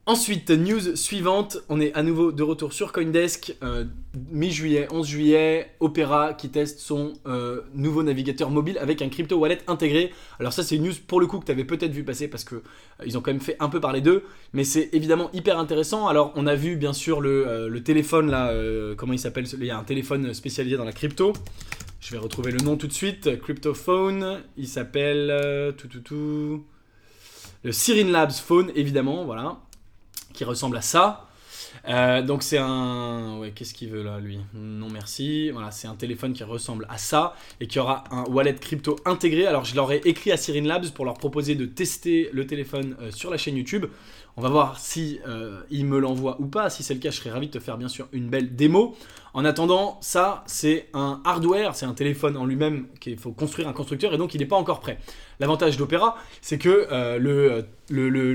Ensuite, 0.08 0.52
news 0.52 0.96
suivante, 0.96 1.58
on 1.68 1.82
est 1.82 1.92
à 1.96 2.04
nouveau 2.04 2.32
de 2.32 2.44
retour 2.44 2.74
sur 2.74 2.92
Coindesk, 2.92 3.56
euh, 3.64 3.86
mi-juillet, 4.30 4.88
11 4.92 5.08
juillet, 5.08 5.72
Opera 5.80 6.36
qui 6.36 6.50
teste 6.50 6.78
son 6.78 7.14
euh, 7.26 7.62
nouveau 7.74 8.04
navigateur 8.04 8.52
mobile 8.52 8.78
avec 8.78 9.02
un 9.02 9.10
crypto 9.10 9.36
wallet 9.36 9.58
intégré. 9.66 10.14
Alors 10.40 10.54
ça 10.54 10.62
c'est 10.62 10.76
une 10.76 10.84
news 10.84 10.94
pour 11.08 11.20
le 11.20 11.26
coup 11.26 11.40
que 11.40 11.46
tu 11.46 11.52
avais 11.52 11.64
peut-être 11.64 11.92
vu 11.92 12.04
passer 12.04 12.28
parce 12.28 12.44
que 12.44 12.54
euh, 12.54 12.60
ils 13.04 13.18
ont 13.18 13.22
quand 13.22 13.32
même 13.32 13.42
fait 13.42 13.56
un 13.60 13.68
peu 13.68 13.80
parler 13.80 14.02
d'eux, 14.02 14.26
mais 14.54 14.64
c'est 14.64 14.92
évidemment 14.94 15.32
hyper 15.34 15.58
intéressant. 15.58 16.08
Alors 16.08 16.34
on 16.36 16.46
a 16.46 16.54
vu 16.54 16.76
bien 16.76 16.94
sûr 16.94 17.20
le, 17.20 17.80
téléphone 17.84 18.30
là, 18.30 18.54
comment 18.98 19.14
il 19.14 19.20
s'appelle 19.20 19.46
Il 19.54 19.66
y 19.66 19.72
a 19.72 19.78
un 19.80 19.84
téléphone 19.84 20.36
spécialisé 20.36 20.78
dans 20.78 20.86
la 20.86 20.94
crypto. 20.94 21.34
Je 22.00 22.12
vais 22.12 22.20
retrouver 22.20 22.52
le 22.52 22.60
nom 22.60 22.78
tout 22.78 22.86
de 22.86 22.94
suite, 22.94 23.40
Cryptophone, 23.42 24.44
il 24.56 24.68
s'appelle 24.68 25.74
tout 25.78 25.88
tout 25.88 26.02
tout 26.02 26.64
le 27.64 27.72
Sirin 27.72 28.12
Labs 28.12 28.34
Phone 28.34 28.72
évidemment, 28.76 29.26
voilà 29.26 29.65
qui 30.36 30.44
ressemble 30.44 30.78
à 30.78 30.82
ça. 30.82 31.28
Euh, 31.88 32.22
donc 32.22 32.42
c'est 32.42 32.58
un... 32.58 33.38
Ouais, 33.40 33.52
qu'est-ce 33.52 33.74
qu'il 33.74 33.90
veut 33.90 34.04
là, 34.04 34.20
lui? 34.20 34.40
Non 34.54 34.88
merci. 34.90 35.52
Voilà, 35.52 35.72
c'est 35.72 35.88
un 35.88 35.96
téléphone 35.96 36.34
qui 36.34 36.44
ressemble 36.44 36.88
à 36.90 36.98
ça 36.98 37.36
et 37.60 37.68
qui 37.68 37.80
aura 37.80 38.06
un 38.12 38.24
wallet 38.24 38.56
crypto 38.56 38.96
intégré. 39.06 39.46
Alors 39.46 39.66
je 39.66 39.76
leur 39.76 39.92
ai 39.92 40.02
écrit 40.06 40.32
à 40.32 40.38
Sirin 40.38 40.66
Labs 40.66 40.90
pour 40.92 41.06
leur 41.06 41.16
proposer 41.16 41.56
de 41.56 41.66
tester 41.66 42.30
le 42.34 42.48
téléphone 42.48 42.96
euh, 43.02 43.12
sur 43.12 43.30
la 43.30 43.38
chaîne 43.38 43.58
YouTube. 43.58 43.86
On 44.38 44.42
va 44.42 44.50
voir 44.50 44.78
si 44.80 45.22
euh, 45.26 45.62
il 45.72 45.86
me 45.86 45.98
l'envoie 45.98 46.36
ou 46.42 46.48
pas. 46.48 46.70
Si 46.70 46.84
c'est 46.84 46.94
le 46.94 47.00
cas, 47.00 47.10
je 47.10 47.18
serais 47.18 47.30
ravi 47.30 47.48
de 47.48 47.54
te 47.54 47.60
faire 47.60 47.78
bien 47.78 47.88
sûr 47.88 48.10
une 48.12 48.28
belle 48.28 48.54
démo. 48.54 48.94
En 49.34 49.46
attendant, 49.46 49.98
ça 50.02 50.44
c'est 50.46 50.88
un 50.94 51.22
hardware, 51.24 51.76
c'est 51.76 51.86
un 51.86 51.94
téléphone 51.94 52.36
en 52.36 52.46
lui-même 52.46 52.88
qu'il 53.00 53.18
faut 53.18 53.32
construire 53.32 53.68
un 53.68 53.74
constructeur 53.74 54.14
et 54.14 54.18
donc 54.18 54.34
il 54.34 54.40
n'est 54.40 54.46
pas 54.46 54.56
encore 54.58 54.82
prêt. 54.82 54.98
L'avantage 55.40 55.78
d'Opera, 55.78 56.18
c'est 56.42 56.58
que 56.58 56.88
euh, 56.92 57.62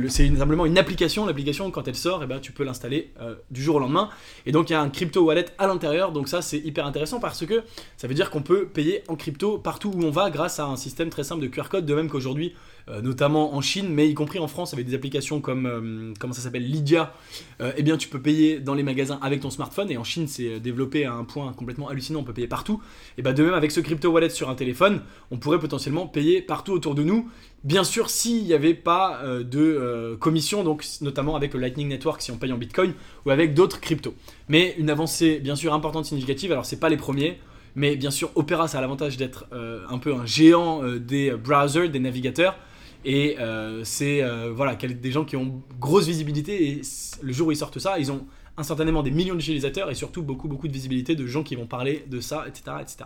c'est 0.09 0.37
simplement 0.37 0.67
une 0.67 0.79
application. 0.79 1.27
L'application, 1.27 1.71
quand 1.71 1.89
elle 1.89 1.95
sort, 1.95 2.23
eh 2.23 2.27
ben, 2.27 2.39
tu 2.39 2.53
peux 2.53 2.65
l'installer 2.65 3.13
euh, 3.21 3.35
du 3.51 3.63
jour 3.63 3.77
au 3.77 3.79
lendemain. 3.79 4.11
Et 4.47 4.53
donc 4.53 4.71
il 4.71 4.75
y 4.75 4.77
a 4.77 4.81
un 4.81 4.91
crypto 4.91 5.23
wallet 5.23 5.47
à 5.59 5.67
l'intérieur. 5.67 6.13
Donc 6.13 6.29
ça 6.29 6.41
c'est 6.41 6.59
hyper 6.59 6.87
intéressant 6.87 7.21
parce 7.21 7.45
que 7.45 7.63
ça 7.99 8.07
veut 8.07 8.15
dire 8.15 8.31
qu'on 8.31 8.43
peut 8.43 8.67
payer 8.67 9.03
en 9.09 9.17
crypto 9.17 9.59
partout 9.59 9.93
où 9.95 10.03
on 10.03 10.11
va 10.11 10.31
grâce 10.31 10.61
à 10.61 10.67
un 10.67 10.77
système 10.77 11.11
très 11.11 11.25
simple 11.25 11.43
de 11.43 11.47
QR 11.47 11.69
code. 11.71 11.85
De 11.85 11.95
même 11.95 12.09
qu'aujourd'hui, 12.09 12.55
notamment 13.03 13.55
en 13.55 13.61
Chine, 13.61 13.89
mais 13.91 14.09
y 14.09 14.15
compris 14.15 14.39
en 14.39 14.49
France 14.49 14.73
avec 14.73 14.87
des 14.87 14.95
applications 14.95 15.41
comme 15.41 15.67
euh, 15.67 16.13
comment 16.19 16.33
ça 16.33 16.43
s'appelle 16.43 16.69
Lydia, 16.69 17.13
euh, 17.61 17.73
eh 17.77 17.83
bien 17.83 17.97
tu 17.97 18.09
peux 18.09 18.21
payer 18.21 18.59
dans 18.59 18.75
les 18.75 18.83
magasins 18.83 19.19
avec 19.23 19.41
ton 19.41 19.51
smartphone 19.51 19.91
et 19.91 19.97
en 19.97 20.05
Chine 20.05 20.27
c'est 20.27 20.61
développé 20.61 21.05
à 21.05 21.13
un 21.13 21.25
point 21.25 21.53
complètement 21.53 21.89
hallucinant, 21.89 22.21
on 22.21 22.25
peut 22.25 22.33
payer 22.33 22.49
partout. 22.49 22.81
Et 23.19 23.23
bien 23.23 23.33
de 23.33 23.43
même 23.43 23.55
avec 23.55 23.71
ce 23.71 23.81
crypto 23.81 24.11
wallet 24.11 24.31
sur 24.31 24.51
un 24.51 24.55
téléphone, 24.55 25.03
on 25.31 25.39
pourrait 25.39 25.59
potentiellement 25.59 26.07
payer 26.07 26.43
partout 26.43 26.73
autour 26.73 26.95
de 26.95 27.03
nous. 27.03 27.29
Bien 27.63 27.85
sûr, 27.85 28.09
s'il 28.09 28.45
n'y 28.45 28.55
avait 28.55 28.75
pas 28.75 29.23
de 29.25 30.17
commission, 30.19 30.65
donc 30.65 30.85
notamment 31.03 31.37
avec 31.37 31.53
le 31.53 31.61
Lightning 31.61 31.89
Network 31.89 32.23
si 32.23 32.31
on 32.31 32.39
paye 32.39 32.53
en 32.53 32.57
Bitcoin 32.57 32.95
ou 33.27 33.31
avec 33.31 33.53
d'autres 33.53 33.81
cryptos. 33.81 34.15
Mais 34.49 34.75
une 34.79 34.89
avancée 34.89 35.41
bien 35.41 35.57
sûr 35.57 35.75
importante, 35.75 36.07
significative. 36.07 36.53
Alors 36.53 36.65
c'est 36.65 36.81
pas 36.81 36.89
les 36.89 36.97
premiers. 36.97 37.39
Mais 37.77 37.95
bien 37.95 38.11
sûr, 38.11 38.33
Opera, 38.35 38.67
ça 38.67 38.79
a 38.79 38.81
l'avantage 38.81 39.17
d'être 39.17 39.47
un 39.53 39.99
peu 39.99 40.15
un 40.15 40.27
géant 40.27 40.83
des 40.99 41.33
browsers, 41.33 41.91
des 41.91 42.01
navigateurs. 42.01 42.57
Et 43.05 43.39
euh, 43.39 43.83
c'est 43.85 44.23
euh, 44.23 44.53
voilà, 44.53 44.75
des 44.75 45.13
gens 45.13 45.25
qui 45.25 45.37
ont 45.37 45.63
grosse 45.79 46.07
visibilité 46.07 46.71
et 46.71 46.83
le 47.23 47.33
jour 47.33 47.49
où 47.49 47.53
ils 47.53 47.57
sortent 47.57 47.79
ça, 47.79 47.99
ils 47.99 48.13
ont 48.13 48.27
instantanément 48.57 49.03
des 49.03 49.11
millions 49.11 49.35
d'utilisateurs 49.35 49.91
et 49.91 49.95
surtout 49.95 50.23
beaucoup 50.23 50.49
beaucoup 50.49 50.69
de 50.69 50.73
visibilité 50.73 51.15
de 51.15 51.27
gens 51.27 51.43
qui 51.43 51.57
vont 51.57 51.67
parler 51.67 52.05
de 52.09 52.21
ça, 52.21 52.47
etc. 52.47 52.77
etc. 52.81 53.05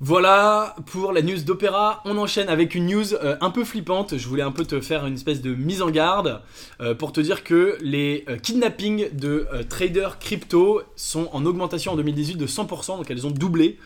Voilà 0.00 0.76
pour 0.86 1.10
la 1.10 1.22
news 1.22 1.40
d'Opéra. 1.40 2.02
On 2.04 2.18
enchaîne 2.18 2.48
avec 2.48 2.76
une 2.76 2.86
news 2.86 3.14
euh, 3.14 3.36
un 3.40 3.50
peu 3.50 3.64
flippante. 3.64 4.16
Je 4.16 4.28
voulais 4.28 4.44
un 4.44 4.52
peu 4.52 4.64
te 4.64 4.80
faire 4.80 5.04
une 5.04 5.14
espèce 5.14 5.42
de 5.42 5.52
mise 5.52 5.82
en 5.82 5.90
garde 5.90 6.40
euh, 6.80 6.94
pour 6.94 7.10
te 7.10 7.20
dire 7.20 7.42
que 7.42 7.76
les 7.80 8.24
euh, 8.28 8.36
kidnappings 8.36 9.08
de 9.12 9.48
traders 9.68 10.20
crypto 10.20 10.82
sont 10.94 11.28
en 11.32 11.44
augmentation 11.44 11.94
en 11.94 11.96
2018 11.96 12.36
de 12.36 12.46
100%, 12.46 12.98
donc 12.98 13.10
elles 13.10 13.26
ont 13.26 13.32
doublé. 13.32 13.76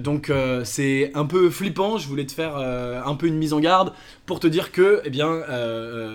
donc 0.00 0.32
c'est 0.64 1.12
un 1.14 1.24
peu 1.24 1.50
flippant. 1.50 1.98
Je 1.98 2.08
voulais 2.08 2.26
te 2.26 2.32
faire 2.32 2.56
un 2.56 3.14
peu 3.14 3.28
une 3.28 3.36
mise 3.36 3.52
en 3.52 3.60
garde 3.60 3.92
pour 4.26 4.40
te 4.40 4.48
dire 4.48 4.72
que, 4.72 5.02
eh 5.04 5.10
bien, 5.10 5.42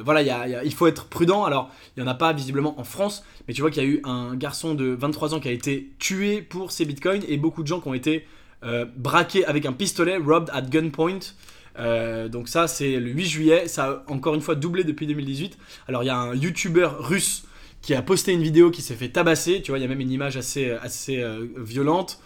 voilà, 0.03 0.63
il 0.63 0.73
faut 0.73 0.87
être 0.87 1.05
prudent. 1.05 1.45
Alors, 1.45 1.69
il 1.95 2.03
n'y 2.03 2.09
en 2.09 2.11
a 2.11 2.15
pas 2.15 2.33
visiblement 2.33 2.79
en 2.79 2.83
France, 2.83 3.23
mais 3.47 3.53
tu 3.53 3.61
vois 3.61 3.71
qu'il 3.71 3.83
y 3.83 3.85
a 3.85 3.89
eu 3.89 4.01
un 4.03 4.35
garçon 4.35 4.73
de 4.73 4.85
23 4.99 5.33
ans 5.33 5.39
qui 5.39 5.47
a 5.47 5.51
été 5.51 5.91
tué 5.97 6.41
pour 6.41 6.71
ses 6.71 6.85
bitcoins 6.85 7.23
et 7.27 7.37
beaucoup 7.37 7.63
de 7.63 7.67
gens 7.67 7.79
qui 7.79 7.87
ont 7.87 7.93
été 7.93 8.25
braqué 8.95 9.45
avec 9.45 9.65
un 9.65 9.73
pistolet, 9.73 10.17
robbed 10.17 10.49
at 10.53 10.61
gunpoint. 10.61 11.19
Euh, 11.79 12.27
donc 12.27 12.47
ça 12.47 12.67
c'est 12.67 12.99
le 12.99 13.09
8 13.09 13.25
juillet, 13.25 13.67
ça 13.67 13.85
a 13.85 14.11
encore 14.11 14.35
une 14.35 14.41
fois 14.41 14.55
doublé 14.55 14.83
depuis 14.83 15.07
2018. 15.07 15.57
Alors 15.87 16.03
il 16.03 16.07
y 16.07 16.09
a 16.09 16.17
un 16.17 16.35
YouTuber 16.35 16.89
russe 16.99 17.43
qui 17.81 17.93
a 17.93 18.01
posté 18.01 18.33
une 18.33 18.41
vidéo 18.41 18.71
qui 18.71 18.81
s'est 18.81 18.95
fait 18.95 19.09
tabasser, 19.09 19.61
tu 19.61 19.71
vois, 19.71 19.77
il 19.77 19.83
y 19.83 19.85
a 19.85 19.87
même 19.87 20.01
une 20.01 20.11
image 20.11 20.35
assez, 20.35 20.71
assez 20.71 21.21
euh, 21.21 21.45
violente, 21.57 22.19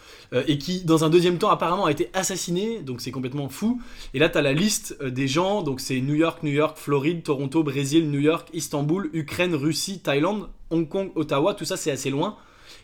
et 0.48 0.58
qui 0.58 0.86
dans 0.86 1.04
un 1.04 1.10
deuxième 1.10 1.38
temps 1.38 1.50
apparemment 1.50 1.88
a 1.88 1.92
été 1.92 2.10
assassiné, 2.14 2.80
donc 2.80 3.02
c'est 3.02 3.12
complètement 3.12 3.50
fou. 3.50 3.82
Et 4.14 4.20
là 4.20 4.30
tu 4.30 4.38
as 4.38 4.42
la 4.42 4.54
liste 4.54 5.04
des 5.04 5.28
gens, 5.28 5.62
donc 5.62 5.82
c'est 5.82 6.00
New 6.00 6.16
York, 6.16 6.42
New 6.44 6.54
York, 6.54 6.78
Floride, 6.78 7.22
Toronto, 7.22 7.64
Brésil, 7.64 8.10
New 8.10 8.22
York, 8.22 8.48
Istanbul, 8.54 9.10
Ukraine, 9.12 9.54
Russie, 9.54 10.00
Thaïlande, 10.00 10.48
Hong 10.70 10.88
Kong, 10.88 11.12
Ottawa, 11.16 11.54
tout 11.54 11.66
ça 11.66 11.76
c'est 11.76 11.92
assez 11.92 12.10
loin. 12.10 12.38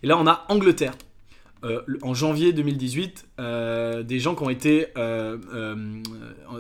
Et 0.04 0.08
là 0.08 0.18
on 0.20 0.28
a 0.28 0.46
Angleterre. 0.50 0.94
Euh, 1.64 1.82
en 2.04 2.14
janvier 2.14 2.54
2018 2.54 3.26
euh, 3.40 4.04
des 4.04 4.20
gens 4.20 4.36
qui 4.36 4.44
ont 4.44 4.50
été 4.52 4.88
euh, 4.96 5.38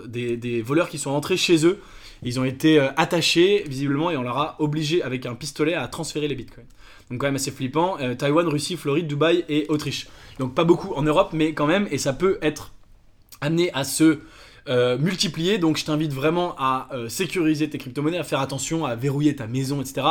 des, 0.07 0.61
voleurs 0.63 0.89
qui 0.89 0.97
sont 0.97 1.11
entrés 1.11 1.37
chez 1.37 1.65
eux. 1.67 1.79
Ils 2.23 2.39
ont 2.39 2.43
été 2.43 2.79
attachés 2.79 3.63
visiblement 3.67 4.09
et 4.09 4.17
on 4.17 4.23
leur 4.23 4.39
a 4.39 4.55
obligé 4.57 5.03
avec 5.03 5.27
un 5.27 5.35
pistolet 5.35 5.75
à 5.75 5.87
transférer 5.87 6.27
les 6.27 6.33
bitcoins. 6.33 6.65
Donc 7.11 7.19
quand 7.19 7.27
même 7.27 7.35
assez 7.35 7.51
flippant. 7.51 7.97
Taïwan, 8.17 8.47
Russie, 8.47 8.75
Floride, 8.75 9.05
Dubaï 9.05 9.45
et 9.49 9.67
Autriche. 9.69 10.07
Donc 10.39 10.55
pas 10.55 10.63
beaucoup 10.63 10.93
en 10.95 11.03
Europe 11.03 11.29
mais 11.33 11.53
quand 11.53 11.67
même 11.67 11.87
et 11.91 11.99
ça 11.99 12.13
peut 12.13 12.39
être 12.41 12.73
amené 13.39 13.71
à 13.73 13.83
se 13.83 14.17
multiplier. 14.97 15.59
Donc 15.59 15.77
je 15.77 15.85
t'invite 15.85 16.11
vraiment 16.11 16.55
à 16.57 16.89
sécuriser 17.07 17.69
tes 17.69 17.77
crypto-monnaies, 17.77 18.17
à 18.17 18.23
faire 18.23 18.41
attention, 18.41 18.83
à 18.83 18.95
verrouiller 18.95 19.35
ta 19.35 19.45
maison, 19.45 19.79
etc. 19.79 20.07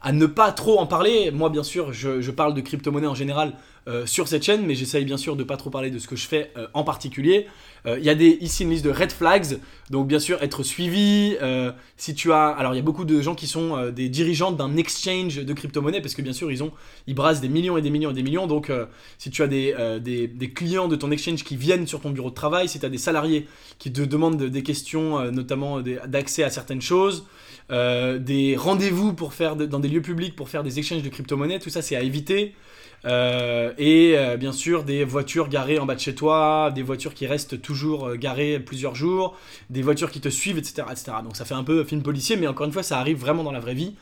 À 0.00 0.12
ne 0.12 0.24
pas 0.24 0.52
trop 0.52 0.78
en 0.78 0.86
parler. 0.86 1.30
Moi, 1.30 1.50
bien 1.50 1.62
sûr, 1.62 1.92
je, 1.92 2.22
je 2.22 2.30
parle 2.30 2.54
de 2.54 2.62
crypto-monnaies 2.62 3.06
en 3.06 3.14
général 3.14 3.52
euh, 3.88 4.04
sur 4.04 4.28
cette 4.28 4.44
chaîne, 4.44 4.66
mais 4.66 4.74
j'essaye 4.74 5.06
bien 5.06 5.16
sûr 5.16 5.36
de 5.36 5.42
pas 5.42 5.56
trop 5.56 5.70
parler 5.70 5.90
de 5.90 5.98
ce 5.98 6.06
que 6.06 6.14
je 6.14 6.26
fais 6.26 6.52
euh, 6.58 6.66
en 6.74 6.84
particulier. 6.84 7.46
Euh, 7.86 7.98
il 7.98 8.04
y 8.04 8.10
a 8.10 8.14
des, 8.14 8.36
ici 8.42 8.64
une 8.64 8.70
liste 8.70 8.84
de 8.84 8.90
red 8.90 9.10
flags, 9.10 9.58
donc 9.88 10.06
bien 10.06 10.18
sûr 10.18 10.42
être 10.42 10.62
suivi. 10.62 11.34
si 11.96 12.14
tu 12.14 12.30
as, 12.30 12.48
alors 12.48 12.74
il 12.74 12.76
y 12.76 12.80
a 12.80 12.82
beaucoup 12.82 13.06
de 13.06 13.22
gens 13.22 13.34
qui 13.34 13.46
sont 13.46 13.90
des 13.90 14.10
dirigeants 14.10 14.52
d'un 14.52 14.76
exchange 14.76 15.42
de 15.42 15.52
crypto-monnaie, 15.54 16.02
parce 16.02 16.14
que 16.14 16.20
bien 16.20 16.34
sûr 16.34 16.52
ils 16.52 16.62
ont, 16.62 16.72
ils 17.06 17.14
brassent 17.14 17.40
des 17.40 17.48
millions 17.48 17.78
et 17.78 17.82
des 17.82 17.88
millions 17.88 18.10
et 18.10 18.14
des 18.14 18.22
millions. 18.22 18.46
Donc 18.46 18.70
si 19.16 19.30
tu 19.30 19.42
as 19.42 19.46
des, 19.46 19.74
des, 20.00 20.50
clients 20.50 20.88
de 20.88 20.96
ton 20.96 21.10
exchange 21.10 21.42
qui 21.42 21.56
viennent 21.56 21.86
sur 21.86 22.00
ton 22.00 22.10
bureau 22.10 22.28
de 22.28 22.34
travail, 22.34 22.68
si 22.68 22.78
tu 22.78 22.86
as 22.86 22.90
des 22.90 22.98
salariés 22.98 23.46
qui 23.78 23.90
te 23.92 24.02
demandent 24.02 24.42
des 24.42 24.62
questions, 24.62 25.30
notamment 25.32 25.80
d'accès 25.80 26.42
à 26.42 26.50
certaines 26.50 26.82
choses. 26.82 27.26
des 27.70 28.56
rendez-vous 28.58 29.14
pour 29.14 29.32
faire 29.32 29.56
dans 29.56 29.80
des 29.80 29.88
lieux 29.88 30.02
publics 30.02 30.36
pour 30.36 30.50
faire 30.50 30.62
des 30.62 30.78
exchanges 30.78 31.02
de 31.02 31.08
crypto-monnaies, 31.08 31.60
tout 31.60 31.70
ça 31.70 31.80
c'est 31.80 31.96
à 31.96 32.02
éviter. 32.02 32.54
Euh, 33.04 33.72
et 33.78 34.14
euh, 34.16 34.36
bien 34.36 34.52
sûr 34.52 34.84
des 34.84 35.04
voitures 35.04 35.48
garées 35.48 35.78
en 35.78 35.86
bas 35.86 35.94
de 35.94 36.00
chez 36.00 36.14
toi, 36.14 36.70
des 36.74 36.82
voitures 36.82 37.14
qui 37.14 37.26
restent 37.26 37.60
toujours 37.60 38.08
euh, 38.08 38.16
garées 38.16 38.60
plusieurs 38.60 38.94
jours, 38.94 39.36
des 39.70 39.82
voitures 39.82 40.10
qui 40.10 40.20
te 40.20 40.28
suivent, 40.28 40.58
etc., 40.58 40.86
etc. 40.90 41.12
Donc 41.24 41.36
ça 41.36 41.44
fait 41.44 41.54
un 41.54 41.64
peu 41.64 41.84
film 41.84 42.02
policier, 42.02 42.36
mais 42.36 42.46
encore 42.46 42.66
une 42.66 42.72
fois, 42.72 42.82
ça 42.82 42.98
arrive 42.98 43.18
vraiment 43.18 43.42
dans 43.42 43.52
la 43.52 43.60
vraie 43.60 43.74
vie. 43.74 43.94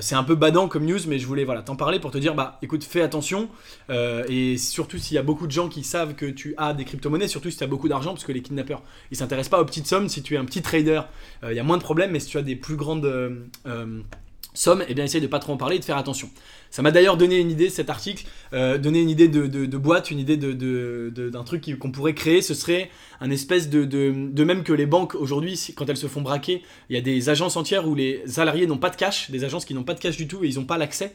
c'est 0.00 0.14
un 0.14 0.22
peu 0.22 0.36
badant 0.36 0.68
comme 0.68 0.84
news, 0.84 1.00
mais 1.08 1.18
je 1.18 1.26
voulais 1.26 1.44
voilà, 1.44 1.62
t'en 1.62 1.74
parler 1.76 1.98
pour 1.98 2.10
te 2.12 2.18
dire, 2.18 2.34
bah 2.34 2.58
écoute, 2.62 2.84
fais 2.84 3.02
attention. 3.02 3.48
et 3.88 4.56
surtout 4.56 4.98
s'il 4.98 5.16
y 5.16 5.18
a 5.18 5.22
beaucoup 5.22 5.46
de 5.46 5.52
gens 5.52 5.68
qui 5.68 5.82
savent 5.82 6.14
que 6.14 6.26
tu 6.26 6.54
as 6.58 6.74
des 6.74 6.84
crypto-monnaies, 6.84 7.28
surtout 7.28 7.50
si 7.50 7.58
tu 7.58 7.64
as 7.64 7.66
beaucoup 7.66 7.88
d'argent, 7.88 8.12
parce 8.12 8.24
que 8.24 8.32
les 8.32 8.42
kidnappeurs, 8.42 8.82
ils 9.10 9.16
s'intéressent 9.16 9.50
pas 9.50 9.60
aux 9.60 9.64
petites 9.64 9.86
sommes. 9.86 10.08
Si 10.08 10.22
tu 10.22 10.34
es 10.34 10.36
un 10.36 10.44
petit 10.44 10.62
trader, 10.62 11.02
il 11.42 11.54
y 11.54 11.58
a 11.58 11.64
moins 11.64 11.78
de 11.78 11.82
problèmes, 11.82 12.12
mais 12.12 12.20
si 12.20 12.28
tu 12.28 12.38
as 12.38 12.42
des 12.42 12.56
plus 12.56 12.76
grandes 12.76 13.10
sommes, 14.54 14.84
eh 14.88 14.94
bien 14.94 15.04
essaye 15.04 15.20
de 15.20 15.26
pas 15.26 15.38
trop 15.38 15.52
en 15.52 15.56
parler 15.56 15.76
et 15.76 15.78
de 15.78 15.84
faire 15.84 15.96
attention. 15.96 16.30
Ça 16.70 16.82
m'a 16.82 16.90
d'ailleurs 16.90 17.16
donné 17.16 17.38
une 17.38 17.50
idée, 17.50 17.68
cet 17.68 17.90
article, 17.90 18.26
euh, 18.52 18.78
donné 18.78 19.00
une 19.00 19.10
idée 19.10 19.28
de, 19.28 19.76
boîte, 19.76 20.10
une 20.10 20.18
idée 20.18 20.36
d'un 20.36 21.44
truc 21.44 21.78
qu'on 21.78 21.90
pourrait 21.90 22.14
créer. 22.14 22.42
Ce 22.42 22.54
serait 22.54 22.90
un 23.20 23.30
espèce 23.30 23.68
de, 23.68 23.84
de, 23.84 24.44
même 24.44 24.62
que 24.62 24.72
les 24.72 24.86
banques 24.86 25.14
aujourd'hui, 25.14 25.58
quand 25.76 25.88
elles 25.88 25.96
se 25.96 26.06
font 26.06 26.22
braquer, 26.22 26.62
il 26.88 26.94
y 26.94 26.98
a 26.98 27.02
des 27.02 27.28
agences 27.28 27.56
entières 27.56 27.88
où 27.88 27.94
les 27.94 28.22
salariés 28.26 28.66
n'ont 28.66 28.78
pas 28.78 28.90
de 28.90 28.96
cash, 28.96 29.30
des 29.30 29.44
agences 29.44 29.64
qui 29.64 29.74
n'ont 29.74 29.84
pas 29.84 29.94
de 29.94 30.00
cash 30.00 30.16
du 30.16 30.28
tout 30.28 30.44
et 30.44 30.48
ils 30.48 30.56
n'ont 30.56 30.64
pas 30.64 30.78
l'accès. 30.78 31.14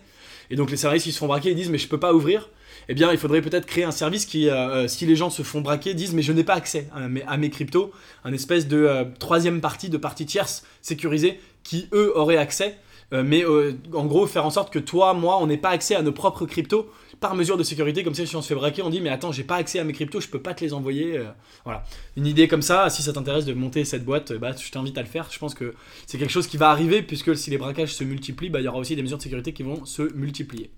Et 0.52 0.56
donc 0.56 0.70
les 0.70 0.78
salariés 0.78 1.02
qui 1.02 1.12
se 1.12 1.18
font 1.18 1.28
braquer, 1.28 1.52
ils 1.52 1.56
disent 1.56 1.70
mais 1.70 1.78
je 1.78 1.88
peux 1.88 2.00
pas 2.00 2.14
ouvrir. 2.14 2.50
Eh 2.88 2.94
bien, 2.94 3.12
il 3.12 3.18
faudrait 3.18 3.42
peut-être 3.42 3.66
créer 3.66 3.84
un 3.84 3.92
service 3.92 4.26
qui, 4.26 4.48
euh, 4.48 4.54
euh, 4.54 4.88
si 4.88 5.06
les 5.08 5.16
gens 5.16 5.30
se 5.30 5.42
font 5.42 5.62
braquer, 5.62 5.94
disent 5.94 6.14
mais 6.14 6.22
je 6.22 6.34
n'ai 6.34 6.44
pas 6.44 6.54
accès 6.54 6.88
à 6.94 7.08
mes, 7.08 7.24
à 7.24 7.38
mes 7.38 7.50
cryptos, 7.50 7.92
un 8.24 8.34
espèce 8.34 8.68
de 8.68 9.08
troisième 9.18 9.62
partie, 9.62 9.90
de 9.90 9.98
partie 9.98 10.26
tierce 10.26 10.64
sécurisée 10.82 11.40
qui 11.64 11.88
eux 11.94 12.12
auraient 12.16 12.38
accès 12.38 12.78
euh, 13.14 13.24
mais 13.24 13.44
euh, 13.44 13.74
en 13.94 14.06
gros, 14.06 14.26
faire 14.26 14.46
en 14.46 14.50
sorte 14.50 14.74
que 14.74 14.80
toi, 14.80 15.14
moi, 15.14 15.38
on 15.42 15.48
n'ait 15.48 15.58
pas 15.58 15.70
accès 15.70 15.96
à 15.96 16.02
nos 16.02 16.12
propres 16.12 16.46
cryptos 16.46 16.90
par 17.20 17.36
mesure 17.36 17.58
de 17.58 17.64
sécurité. 17.64 18.04
Comme 18.04 18.16
ça, 18.16 18.26
si 18.26 18.36
on 18.36 18.42
se 18.42 18.48
fait 18.48 18.56
braquer, 18.56 18.82
on 18.82 18.90
dit 18.90 19.02
Mais 19.02 19.10
attends, 19.10 19.32
j'ai 19.32 19.44
pas 19.44 19.56
accès 19.56 19.80
à 19.80 19.84
mes 19.84 19.94
cryptos, 19.94 20.22
je 20.22 20.30
peux 20.30 20.42
pas 20.42 20.54
te 20.54 20.64
les 20.64 20.74
envoyer. 20.74 21.18
Euh, 21.18 21.26
voilà. 21.64 21.84
Une 22.18 22.26
idée 22.26 22.48
comme 22.48 22.62
ça, 22.62 22.90
si 22.90 23.04
ça 23.04 23.14
t'intéresse 23.14 23.46
de 23.46 23.54
monter 23.54 23.86
cette 23.86 24.06
boîte, 24.06 24.34
bah, 24.34 24.52
je 24.58 24.72
t'invite 24.72 24.98
à 24.98 25.02
le 25.02 25.08
faire. 25.08 25.28
Je 25.32 25.40
pense 25.40 25.54
que 25.54 25.76
c'est 26.08 26.18
quelque 26.18 26.32
chose 26.32 26.48
qui 26.48 26.58
va 26.58 26.70
arriver, 26.70 27.02
puisque 27.02 27.36
si 27.36 27.50
les 27.50 27.58
braquages 27.58 27.94
se 27.94 28.04
multiplient, 28.04 28.50
bah, 28.50 28.60
il 28.60 28.66
y 28.66 28.68
aura 28.68 28.80
aussi 28.80 28.96
des 28.96 29.04
mesures 29.04 29.18
de 29.18 29.24
sécurité 29.24 29.54
qui 29.54 29.64
vont 29.64 29.86
se 29.86 30.02
multiplier. 30.16 30.72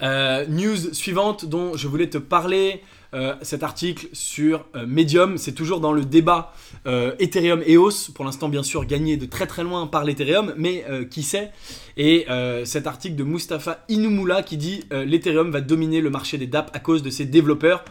News 0.00 0.92
suivante 0.92 1.44
dont 1.44 1.76
je 1.76 1.88
voulais 1.88 2.08
te 2.08 2.18
parler. 2.18 2.82
Euh, 3.14 3.34
cet 3.42 3.62
article 3.62 4.08
sur 4.14 4.64
euh, 4.74 4.86
Medium. 4.86 5.36
C'est 5.36 5.52
toujours 5.52 5.80
dans 5.80 5.92
le 5.92 6.02
débat 6.02 6.54
euh, 6.86 7.14
Ethereum 7.18 7.62
EOS. 7.66 8.10
Pour 8.14 8.24
l'instant, 8.24 8.48
bien 8.48 8.62
sûr, 8.62 8.86
gagné 8.86 9.18
de 9.18 9.26
très 9.26 9.46
très 9.46 9.62
loin 9.62 9.86
par 9.86 10.04
l'Ethereum, 10.04 10.54
mais 10.56 10.84
qui 11.10 11.22
sait? 11.22 11.50
Et 11.96 12.26
cet 12.64 12.86
article 12.86 13.16
de 13.16 13.24
Mustafa 13.24 13.84
Inumula 13.88 14.42
qui 14.42 14.56
dit 14.56 14.84
l'Ethereum 14.90 15.50
va 15.50 15.60
dominer 15.60 16.00
le 16.00 16.10
marché 16.10 16.38
des 16.38 16.46
DApp 16.46 16.70
à 16.74 16.78
cause 16.78 17.02
de 17.02 17.10
ses 17.10 17.26
développeurs. 17.26 17.84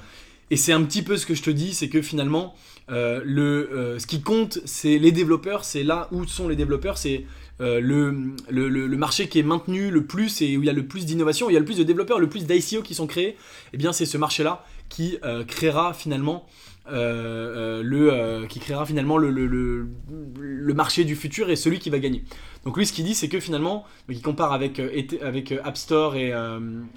Et 0.51 0.57
c'est 0.57 0.71
un 0.73 0.83
petit 0.83 1.01
peu 1.01 1.17
ce 1.17 1.25
que 1.25 1.33
je 1.33 1.41
te 1.41 1.49
dis, 1.49 1.73
c'est 1.73 1.89
que 1.89 2.01
finalement, 2.01 2.53
le, 2.89 3.95
ce 3.97 4.05
qui 4.05 4.21
compte, 4.21 4.59
c'est 4.65 4.99
les 4.99 5.11
développeurs, 5.11 5.63
c'est 5.63 5.81
là 5.81 6.09
où 6.11 6.27
sont 6.27 6.47
les 6.47 6.57
développeurs, 6.57 6.97
c'est 6.97 7.25
le, 7.59 8.35
le, 8.49 8.97
marché 8.97 9.29
qui 9.29 9.39
est 9.39 9.43
maintenu 9.43 9.89
le 9.89 10.05
plus 10.05 10.41
et 10.41 10.57
où 10.57 10.61
il 10.61 10.65
y 10.65 10.69
a 10.69 10.73
le 10.73 10.85
plus 10.85 11.05
d'innovation, 11.05 11.47
où 11.47 11.49
il 11.49 11.53
y 11.53 11.57
a 11.57 11.59
le 11.59 11.65
plus 11.65 11.77
de 11.77 11.83
développeurs, 11.83 12.19
le 12.19 12.27
plus 12.27 12.45
d'ICO 12.45 12.81
qui 12.81 12.93
sont 12.93 13.07
créés, 13.07 13.29
et 13.29 13.37
eh 13.73 13.77
bien 13.77 13.93
c'est 13.93 14.05
ce 14.05 14.17
marché-là 14.17 14.65
qui 14.89 15.17
créera 15.47 15.93
finalement 15.93 16.45
euh, 16.45 16.80
euh, 16.80 16.80
le, 16.91 18.09
euh, 18.11 18.45
qui 18.47 18.59
créera 18.59 18.85
finalement 18.85 19.17
le, 19.17 19.29
le, 19.29 20.73
marché 20.73 21.03
du 21.03 21.15
futur 21.15 21.49
et 21.49 21.55
celui 21.55 21.79
qui 21.79 21.89
va 21.89 21.99
gagner. 21.99 22.23
Donc 22.65 22.77
lui 22.77 22.85
ce 22.85 22.93
qu'il 22.93 23.05
dit 23.05 23.15
c'est 23.15 23.27
que 23.27 23.39
finalement, 23.39 23.85
il 24.09 24.21
compare 24.21 24.53
avec, 24.53 24.79
avec 25.21 25.51
App 25.51 25.77
Store 25.77 26.15
et, 26.15 26.31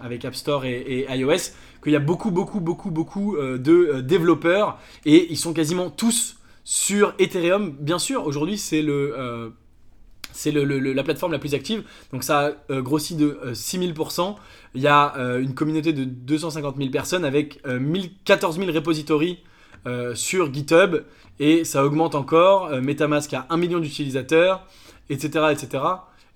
avec 0.00 0.24
App 0.24 0.34
Store 0.34 0.64
et, 0.64 1.06
iOS, 1.10 1.52
qu'il 1.82 1.92
y 1.92 1.96
a 1.96 2.00
beaucoup 2.00 2.30
beaucoup 2.30 2.60
beaucoup 2.60 2.90
beaucoup 2.90 3.36
de 3.36 4.00
développeurs 4.00 4.78
et 5.04 5.26
ils 5.30 5.36
sont 5.36 5.52
quasiment 5.52 5.90
tous 5.90 6.36
sur 6.62 7.14
Ethereum. 7.18 7.76
Bien 7.80 7.98
sûr, 7.98 8.26
aujourd'hui 8.26 8.58
c'est 8.58 8.82
le 8.82 9.52
c'est 10.32 10.52
la 10.52 11.02
plateforme 11.02 11.32
la 11.32 11.38
plus 11.38 11.54
active. 11.54 11.82
Donc 12.12 12.22
ça 12.22 12.52
a 12.68 12.80
grossi 12.80 13.16
de 13.16 13.38
6000%. 13.52 14.36
Il 14.74 14.82
y 14.82 14.86
a 14.86 15.14
une 15.40 15.54
communauté 15.54 15.92
de 15.92 16.04
250 16.04 16.76
000 16.76 16.90
personnes 16.90 17.24
avec 17.24 17.60
14 18.24 18.58
000 18.58 18.70
repositories 18.72 19.38
euh, 19.86 20.14
sur 20.14 20.52
GitHub 20.52 21.04
et 21.38 21.64
ça 21.64 21.84
augmente 21.84 22.14
encore. 22.14 22.66
Euh, 22.66 22.80
MetaMask 22.80 23.34
a 23.34 23.46
1 23.50 23.56
million 23.56 23.78
d'utilisateurs, 23.78 24.66
etc., 25.10 25.46
etc. 25.52 25.84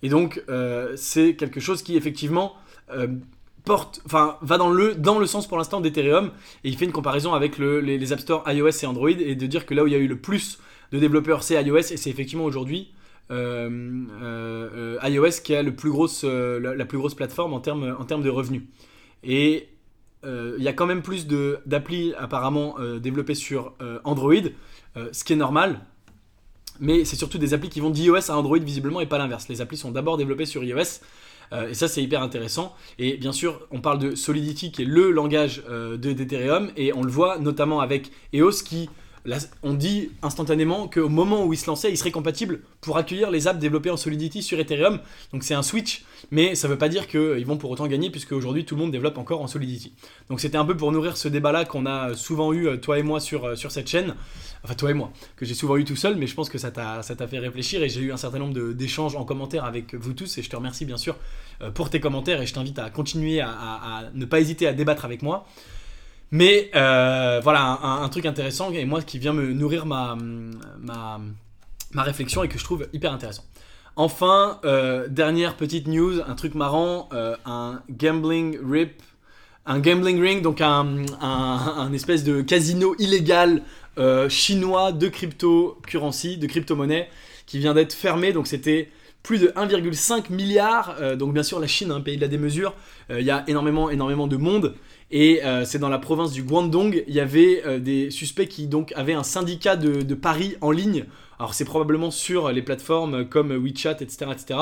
Et 0.03 0.09
donc 0.09 0.43
euh, 0.49 0.93
c'est 0.97 1.35
quelque 1.35 1.61
chose 1.61 1.83
qui 1.83 1.97
effectivement 1.97 2.55
porte, 3.67 4.01
enfin 4.07 4.39
va 4.41 4.57
dans 4.57 4.71
le 4.71 4.95
dans 4.95 5.19
le 5.19 5.27
sens 5.27 5.47
pour 5.47 5.59
l'instant 5.59 5.83
d'Ethereum 5.83 6.31
et 6.65 6.71
il 6.71 6.77
fait 6.79 6.87
une 6.87 6.93
comparaison 6.93 7.35
avec 7.35 7.59
les, 7.59 8.13
App 8.15 8.21
Store 8.21 8.43
iOS 8.51 8.83
et 8.83 8.87
Android 8.87 9.11
et 9.11 9.35
de 9.35 9.47
dire 9.47 9.67
que 9.67 9.75
là 9.75 9.85
où 9.85 9.87
il 9.87 9.93
y 9.93 9.97
a 9.97 9.99
eu 9.99 10.07
le 10.07 10.19
plus 10.19 10.59
de 10.93 10.99
développeurs 10.99 11.43
c'est 11.43 11.63
iOS 11.63 11.77
et 11.77 11.99
c'est 11.99 12.09
effectivement 12.09 12.45
aujourd'hui 12.45 12.93
iOS 13.31 13.43
qui 15.45 15.55
a 15.55 15.63
le 15.63 15.77
plus 15.77 15.91
grosse, 15.91 16.25
la, 16.25 16.85
plus 16.87 16.97
grosse 16.97 17.15
plateforme 17.15 17.53
en 17.53 17.61
termes 17.61 17.95
en 17.99 18.05
termes 18.05 18.23
de 18.23 18.31
revenus. 18.31 18.63
Et 19.23 19.69
il 20.25 20.63
y 20.63 20.69
a 20.69 20.73
quand 20.73 20.87
même 20.87 21.03
plus 21.03 21.27
d'applis 21.67 22.15
apparemment 22.19 22.77
euh, 22.79 22.99
développées 22.99 23.35
sur 23.35 23.75
euh, 23.81 23.99
Android, 24.05 24.35
ce 25.13 25.23
qui 25.23 25.33
est 25.33 25.37
normal. 25.37 25.81
Mais 26.81 27.05
c'est 27.05 27.15
surtout 27.15 27.39
des 27.39 27.55
applis 27.55 27.69
qui 27.69 27.81
vont 27.81 27.91
d'iOS 27.91 28.31
à 28.31 28.37
Android 28.37 28.59
visiblement 28.59 29.01
et 29.01 29.07
pas 29.07 29.19
l'inverse. 29.19 29.49
Les 29.49 29.61
applis 29.61 29.77
sont 29.77 29.93
d'abord 29.93 30.17
développées 30.17 30.47
sur 30.47 30.65
iOS. 30.65 31.01
et 31.53 31.75
ça, 31.75 31.87
c'est 31.87 32.03
hyper 32.03 32.21
intéressant. 32.21 32.75
Et 32.99 33.17
bien 33.17 33.33
sûr, 33.33 33.61
on 33.71 33.81
parle 33.81 34.01
de 34.01 34.17
Solidity, 34.17 34.73
qui 34.73 34.83
est 34.83 34.87
le 34.87 35.13
langage 35.13 35.63
d'Ethereum. 35.99 36.73
Et 36.77 36.93
on 36.93 37.03
le 37.03 37.11
voit 37.11 37.39
notamment 37.39 37.81
avec 37.81 38.11
EOS, 38.33 38.63
qui 38.65 38.91
on 39.63 39.75
dit 39.75 40.11
instantanément 40.23 40.89
qu'au 40.89 41.09
moment 41.09 41.45
où 41.45 41.53
il 41.53 41.57
se 41.57 41.67
lançait, 41.67 41.91
il 41.91 41.97
serait 41.97 42.11
compatible 42.11 42.61
pour 42.81 42.97
accueillir 42.97 43.31
les 43.31 43.49
apps 43.49 43.59
développées 43.59 43.91
en 43.91 43.97
Solidity 43.97 44.43
sur 44.43 44.59
Ethereum. 44.59 45.01
Donc 45.33 45.45
c'est 45.45 45.55
un 45.55 45.63
switch, 45.63 46.05
mais 46.31 46.55
ça 46.55 46.69
ne 46.69 46.73
veut 46.73 46.79
pas 46.79 46.89
dire 46.89 47.07
qu'ils 47.07 47.45
vont 47.47 47.57
pour 47.57 47.71
autant 47.71 47.87
gagner, 47.87 48.11
puisque 48.11 48.33
aujourd'hui 48.33 48.65
tout 48.65 48.75
le 48.75 48.83
monde 48.83 48.93
développe 48.93 49.19
encore 49.19 49.41
en 49.41 49.47
Solidity. 49.47 49.93
Donc 50.29 50.41
c'était 50.41 50.57
un 50.57 50.65
peu 50.65 50.77
pour 50.77 50.93
nourrir 50.93 51.17
ce 51.17 51.29
débat-là 51.29 51.65
qu'on 51.65 51.87
a 51.87 52.15
souvent 52.15 52.53
eu, 52.53 52.69
euh, 52.69 52.77
toi 52.77 52.99
et 52.99 53.03
moi, 53.03 53.21
sur, 53.21 53.45
euh, 53.45 53.57
sur 53.57 53.71
cette 53.71 53.89
chaîne. 53.89 54.15
Enfin, 54.65 54.75
toi 54.75 54.91
et 54.91 54.95
moi, 54.95 55.13
que 55.37 55.45
j'ai 55.45 55.55
souvent 55.55 55.77
eu 55.77 55.85
tout 55.85 55.97
seul, 55.97 56.17
mais 56.17 56.27
je 56.27 56.35
pense 56.35 56.49
que 56.49 56.59
ça 56.59 56.71
t'a 56.71 57.03
fait 57.03 57.39
réfléchir 57.39 57.83
et 57.83 57.89
j'ai 57.89 58.01
eu 58.01 58.13
un 58.13 58.17
certain 58.17 58.39
nombre 58.39 58.73
d'échanges 58.73 59.15
en 59.15 59.25
commentaire 59.25 59.65
avec 59.65 59.95
vous 59.95 60.13
tous. 60.13 60.39
Et 60.39 60.43
je 60.43 60.51
te 60.51 60.57
remercie 60.57 60.85
bien 60.85 60.97
sûr 60.97 61.17
euh, 61.63 61.71
pour 61.71 61.91
tes 61.91 62.01
commentaires 62.01 62.41
et 62.43 62.47
je 62.47 62.55
t'invite 62.55 62.79
à 62.79 62.91
continuer 62.91 63.41
à 63.41 64.11
ne 64.15 64.25
pas 64.25 64.41
hésiter 64.41 64.67
à 64.67 64.73
débattre 64.73 65.05
avec 65.05 65.23
moi. 65.23 65.47
Mais 66.31 66.71
euh, 66.75 67.41
voilà, 67.43 67.79
un, 67.83 68.09
truc 68.09 68.27
intéressant 68.27 68.71
et 68.73 68.85
moi 68.85 69.01
qui 69.03 69.19
vient 69.19 69.33
me 69.33 69.53
nourrir 69.53 69.87
ma, 69.87 70.17
ma, 70.79 71.21
ma 71.93 72.03
réflexion 72.03 72.43
et 72.45 72.49
que 72.49 72.59
je 72.59 72.65
trouve 72.65 72.87
hyper 72.93 73.13
intéressant. 73.13 73.45
Enfin, 73.97 74.61
euh, 74.65 75.09
dernière 75.09 75.57
petite 75.57 75.89
news, 75.89 76.21
un 76.27 76.35
truc 76.35 76.55
marrant, 76.55 77.09
euh, 77.13 77.35
un 77.47 77.81
gambling 77.91 78.59
ring, 78.63 80.43
donc 80.43 80.61
un, 80.61 81.05
un, 81.21 81.93
espèce 81.93 82.25
de 82.25 82.43
casino 82.43 82.95
illégal 82.99 83.63
chinois 84.29 84.93
de 84.93 85.09
cryptocurrency, 85.09 86.37
de 86.37 86.47
crypto-monnaie, 86.47 87.09
qui 87.47 87.59
vient 87.59 87.75
d'être 87.75 87.93
fermé. 87.93 88.33
Donc 88.33 88.47
c'était 88.47 88.93
plus 89.25 89.39
de 89.41 89.49
1,5 89.49 90.33
milliard. 90.33 90.95
donc 91.17 91.35
bien 91.35 91.43
sûr 91.43 91.59
la 91.59 91.67
Chine, 91.67 91.91
un 91.91 92.01
pays 92.01 92.17
de 92.17 92.21
la 92.21 92.29
démesure, 92.29 92.75
il 93.11 93.23
y 93.23 93.33
a 93.33 93.43
énormément, 93.49 93.91
énormément 93.91 94.29
de 94.29 94.37
monde. 94.37 94.77
Et 95.11 95.43
euh, 95.43 95.65
c'est 95.65 95.79
dans 95.79 95.89
la 95.89 95.99
province 95.99 96.33
du 96.33 96.43
Guangdong, 96.43 97.03
il 97.07 97.15
y 97.15 97.21
avait 97.21 97.63
euh, 97.65 97.79
des 97.79 98.11
suspects 98.11 98.47
qui 98.47 98.67
donc 98.67 98.93
avaient 98.95 99.15
un 99.15 99.23
syndicat 99.23 99.77
de, 99.77 100.15
paris 100.15 100.57
en 100.61 100.71
ligne. 100.71 101.07
Alors 101.39 101.55
c'est 101.55 101.65
probablement 101.65 102.11
sur 102.11 102.51
les 102.53 102.63
plateformes 102.63 103.27
comme 103.27 103.53
WeChat, 103.53 103.97
etc., 104.01 104.27
etc., 104.33 104.61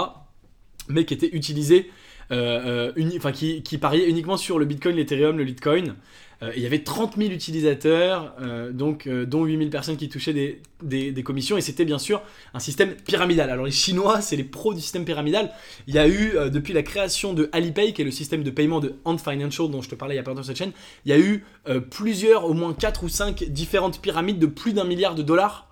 mais 0.88 1.04
qui 1.04 1.14
étaient 1.14 1.34
utilisés, 1.34 1.90
euh, 2.32 2.92
enfin 3.16 3.32
qui, 3.32 3.78
pariaient 3.78 4.08
uniquement 4.08 4.36
sur 4.36 4.58
le 4.58 4.64
Bitcoin, 4.64 4.96
l'Ethereum, 4.96 5.38
le 5.38 5.44
Litecoin. 5.44 5.94
Euh, 6.42 6.52
il 6.54 6.62
y 6.62 6.66
avait 6.66 6.80
30 6.80 7.16
000 7.16 7.30
utilisateurs, 7.30 8.34
euh, 8.42 8.70
donc, 8.70 9.06
euh, 9.06 9.24
dont 9.24 9.44
8 9.44 9.56
000 9.56 9.70
personnes 9.70 9.96
qui 9.96 10.10
touchaient 10.10 10.34
des, 10.82 11.22
commissions, 11.22 11.56
et 11.56 11.62
c'était 11.62 11.86
bien 11.86 11.98
sûr 11.98 12.22
un 12.52 12.58
système 12.58 12.94
pyramidal. 12.94 13.48
Alors 13.48 13.64
les 13.64 13.72
Chinois, 13.72 14.20
c'est 14.20 14.36
les 14.36 14.44
pros 14.44 14.74
du 14.74 14.80
système 14.80 15.04
pyramidal. 15.04 15.50
Il 15.86 15.94
y 15.94 15.98
a 15.98 16.06
eu, 16.06 16.34
depuis 16.50 16.74
la 16.74 16.82
création 16.82 17.32
de 17.32 17.48
Alipay, 17.52 17.92
qui 17.92 18.02
est 18.02 18.04
le 18.04 18.10
système 18.10 18.42
de 18.42 18.50
paiement 18.50 18.80
de 18.80 18.96
Ant 19.04 19.16
Financial 19.16 19.68
dont 19.70 19.80
je 19.80 19.88
te 19.88 19.94
parlais 19.94 20.14
il 20.14 20.18
y 20.18 20.20
a 20.20 20.22
pas 20.22 20.32
longtemps 20.32 20.42
sur 20.42 20.48
cette 20.48 20.58
chaîne, 20.58 20.72
il 21.06 21.10
y 21.10 21.12
a 21.12 21.18
eu 21.18 21.44
plusieurs, 21.90 22.44
au 22.44 22.52
moins 22.52 22.74
4 22.74 23.04
ou 23.04 23.08
5 23.08 23.44
différentes 23.48 24.00
pyramides 24.00 24.38
de 24.38 24.46
plus 24.46 24.74
d'un 24.74 24.84
milliard 24.84 25.14
de 25.14 25.22
dollars 25.22 25.65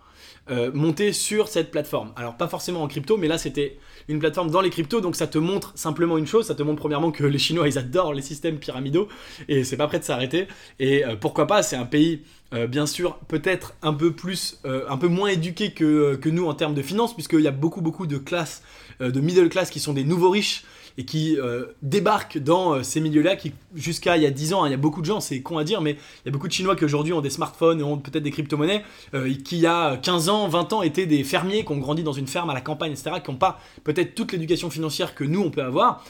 montées 0.74 1.12
sur 1.12 1.48
cette 1.48 1.70
plateforme. 1.70 2.12
Alors 2.16 2.36
pas 2.36 2.48
forcément 2.48 2.82
en 2.82 2.88
crypto, 2.88 3.16
mais 3.16 3.28
là 3.28 3.38
c'était 3.38 3.78
une 4.08 4.18
plateforme 4.18 4.50
dans 4.50 4.60
les 4.60 4.70
cryptos, 4.70 5.00
donc 5.00 5.16
ça 5.16 5.26
te 5.26 5.38
montre 5.38 5.72
simplement 5.74 6.18
une 6.18 6.26
chose, 6.26 6.46
ça 6.46 6.54
te 6.54 6.62
montre 6.62 6.80
premièrement 6.80 7.10
que 7.10 7.24
les 7.24 7.38
Chinois 7.38 7.68
ils 7.68 7.78
adorent 7.78 8.12
les 8.12 8.22
systèmes 8.22 8.58
pyramidaux 8.58 9.08
et 9.48 9.64
c'est 9.64 9.76
pas 9.76 9.86
prêt 9.86 9.98
de 9.98 10.04
s'arrêter. 10.04 10.46
Et 10.78 11.04
euh, 11.04 11.16
pourquoi 11.16 11.46
pas, 11.46 11.62
c'est 11.62 11.76
un 11.76 11.86
pays 11.86 12.22
euh, 12.52 12.66
bien 12.66 12.86
sûr 12.86 13.18
peut-être 13.28 13.74
un 13.82 13.94
peu 13.94 14.12
plus, 14.12 14.60
euh, 14.64 14.84
un 14.88 14.98
peu 14.98 15.08
moins 15.08 15.28
éduqué 15.28 15.72
que, 15.72 16.16
que 16.16 16.28
nous 16.28 16.46
en 16.46 16.54
termes 16.54 16.74
de 16.74 16.82
finances, 16.82 17.14
puisqu'il 17.14 17.40
y 17.40 17.48
a 17.48 17.52
beaucoup 17.52 17.80
beaucoup 17.80 18.06
de 18.06 18.18
classes, 18.18 18.62
de 19.00 19.20
middle 19.20 19.48
class 19.48 19.70
qui 19.70 19.80
sont 19.80 19.92
des 19.92 20.04
nouveaux 20.04 20.30
riches 20.30 20.64
et 20.96 21.04
qui 21.04 21.38
euh, 21.38 21.66
débarquent 21.82 22.38
dans 22.38 22.74
euh, 22.74 22.82
ces 22.82 23.00
milieux-là, 23.00 23.36
qui 23.36 23.52
jusqu'à 23.74 24.16
il 24.16 24.22
y 24.22 24.26
a 24.26 24.30
10 24.30 24.54
ans, 24.54 24.62
hein, 24.62 24.68
il 24.68 24.70
y 24.70 24.74
a 24.74 24.78
beaucoup 24.78 25.00
de 25.00 25.06
gens, 25.06 25.20
c'est 25.20 25.40
con 25.40 25.58
à 25.58 25.64
dire, 25.64 25.80
mais 25.80 25.92
il 25.92 26.26
y 26.26 26.28
a 26.28 26.32
beaucoup 26.32 26.46
de 26.46 26.52
Chinois 26.52 26.76
qui 26.76 26.84
aujourd'hui 26.84 27.12
ont 27.12 27.20
des 27.20 27.30
smartphones, 27.30 27.82
ont 27.82 27.98
peut-être 27.98 28.22
des 28.22 28.30
crypto-monnaies, 28.30 28.84
euh, 29.14 29.32
qui 29.44 29.56
il 29.56 29.62
y 29.62 29.66
a 29.66 29.96
15 29.96 30.28
ans, 30.28 30.48
20 30.48 30.72
ans 30.72 30.82
étaient 30.82 31.06
des 31.06 31.24
fermiers, 31.24 31.64
qui 31.64 31.72
ont 31.72 31.78
grandi 31.78 32.02
dans 32.02 32.12
une 32.12 32.26
ferme 32.26 32.50
à 32.50 32.54
la 32.54 32.60
campagne, 32.60 32.92
etc., 32.92 33.16
qui 33.24 33.30
n'ont 33.30 33.36
pas 33.36 33.60
peut-être 33.82 34.14
toute 34.14 34.32
l'éducation 34.32 34.70
financière 34.70 35.14
que 35.14 35.24
nous 35.24 35.40
on 35.40 35.50
peut 35.50 35.62
avoir. 35.62 36.04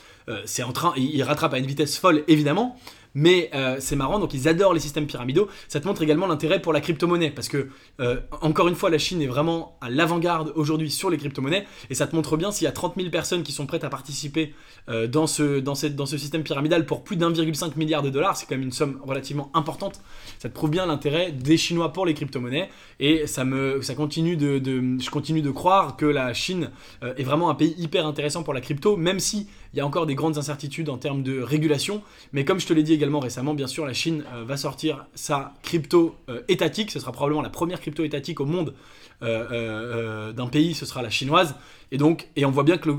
c'est 0.47 0.63
en 0.63 0.73
train, 0.73 0.95
ils 0.97 1.23
rattrapent 1.23 1.53
à 1.53 1.59
une 1.59 1.67
vitesse 1.67 1.99
folle 1.99 2.25
évidemment, 2.29 2.79
mais 3.15 3.51
euh, 3.55 3.77
c'est 3.79 3.97
marrant, 3.97 4.19
donc 4.19 4.35
ils 4.35 4.49
adorent 4.49 4.75
les 4.75 4.81
systèmes 4.81 5.07
pyramidaux. 5.07 5.49
Ça 5.69 5.81
te 5.81 5.87
montre 5.87 6.03
également 6.03 6.27
l'intérêt 6.27 6.61
pour 6.61 6.73
la 6.73 6.81
crypto-monnaie, 6.81 7.31
parce 7.31 7.49
que, 7.49 7.69
euh, 8.01 8.21
encore 8.41 8.69
une 8.69 8.75
fois, 8.75 8.91
la 8.91 8.99
Chine 8.99 9.23
est 9.23 9.27
vraiment 9.27 9.79
à 9.81 9.89
l'avant-garde 9.89 10.53
aujourd'hui 10.57 10.91
sur 10.91 11.11
les 11.11 11.17
crypto-monnaies, 11.17 11.67
et 11.91 11.95
ça 11.95 12.07
te 12.07 12.15
montre 12.15 12.37
bien 12.37 12.51
s'il 12.51 12.65
y 12.65 12.69
a 12.69 12.73
30 12.73 12.95
000 12.97 13.11
personnes 13.11 13.43
qui 13.43 13.53
sont 13.53 13.67
prêtes 13.67 13.85
à 13.85 13.89
participer 13.89 14.55
euh, 14.89 15.07
dans, 15.07 15.27
ce, 15.27 15.61
dans, 15.61 15.75
cette, 15.75 15.97
dans 15.97 16.07
ce 16.07 16.19
système 16.19 16.43
pyramidal 16.43 16.87
pour 16.87 17.05
plus 17.05 17.17
d'1,5 17.17 17.77
milliard 17.77 18.03
de 18.03 18.11
dollars, 18.11 18.37
c'est 18.37 18.47
quand 18.47 18.57
même 18.57 18.65
une 18.65 18.73
somme 18.73 19.01
relativement 19.03 19.51
importante. 19.55 20.01
Ça 20.39 20.49
te 20.49 20.55
prouve 20.55 20.71
bien 20.71 20.87
l'intérêt 20.87 21.33
des 21.33 21.57
Chinois 21.57 21.93
pour 21.93 22.07
les 22.07 22.15
crypto-monnaies, 22.15 22.69
et 23.01 23.27
ça 23.27 23.45
me, 23.45 23.81
ça 23.83 23.95
continue 23.95 24.37
de, 24.37 24.59
de, 24.59 25.01
je 25.01 25.11
continue 25.11 25.43
de 25.43 25.51
croire 25.51 25.97
que 25.97 26.07
la 26.07 26.35
Chine 26.35 26.71
est 27.03 27.23
vraiment 27.23 27.51
un 27.51 27.55
pays 27.55 27.75
hyper 27.79 28.07
intéressant 28.07 28.43
pour 28.43 28.55
la 28.55 28.61
crypto, 28.61 28.97
même 28.97 29.21
si 29.21 29.47
il 29.73 29.79
y 29.79 29.81
a 29.81 29.87
encore 29.87 30.07
des 30.07 30.15
grandes 30.15 30.39
incertitudes 30.39 30.89
en 30.89 30.99
termes 30.99 31.23
de 31.23 31.41
régulation. 31.41 32.03
Mais 32.33 32.45
comme 32.45 32.61
je 32.61 32.67
te 32.67 32.73
l'ai 32.73 32.85
dit 32.85 32.93
également 32.93 33.04
récemment, 33.21 33.55
bien 33.55 33.67
sûr, 33.67 33.87
la 33.87 33.95
Chine 33.95 34.25
euh, 34.35 34.45
va 34.45 34.57
sortir 34.57 35.07
sa 35.15 35.55
crypto 35.63 36.17
euh, 36.29 36.43
étatique. 36.49 36.91
Ce 36.91 37.01
sera 37.01 37.13
probablement 37.13 37.43
la 37.43 37.51
première 37.51 37.81
crypto 37.81 38.05
étatique 38.05 38.41
au 38.41 38.47
monde 38.47 38.75
euh, 39.23 40.33
d'un 40.33 40.49
pays, 40.49 40.75
ce 40.75 40.87
sera 40.87 41.03
la 41.03 41.11
chinoise. 41.11 41.55
Et 41.93 41.99
donc, 41.99 42.29
et 42.37 42.45
on 42.45 42.51
voit 42.51 42.65
bien 42.65 42.79
que 42.79 42.91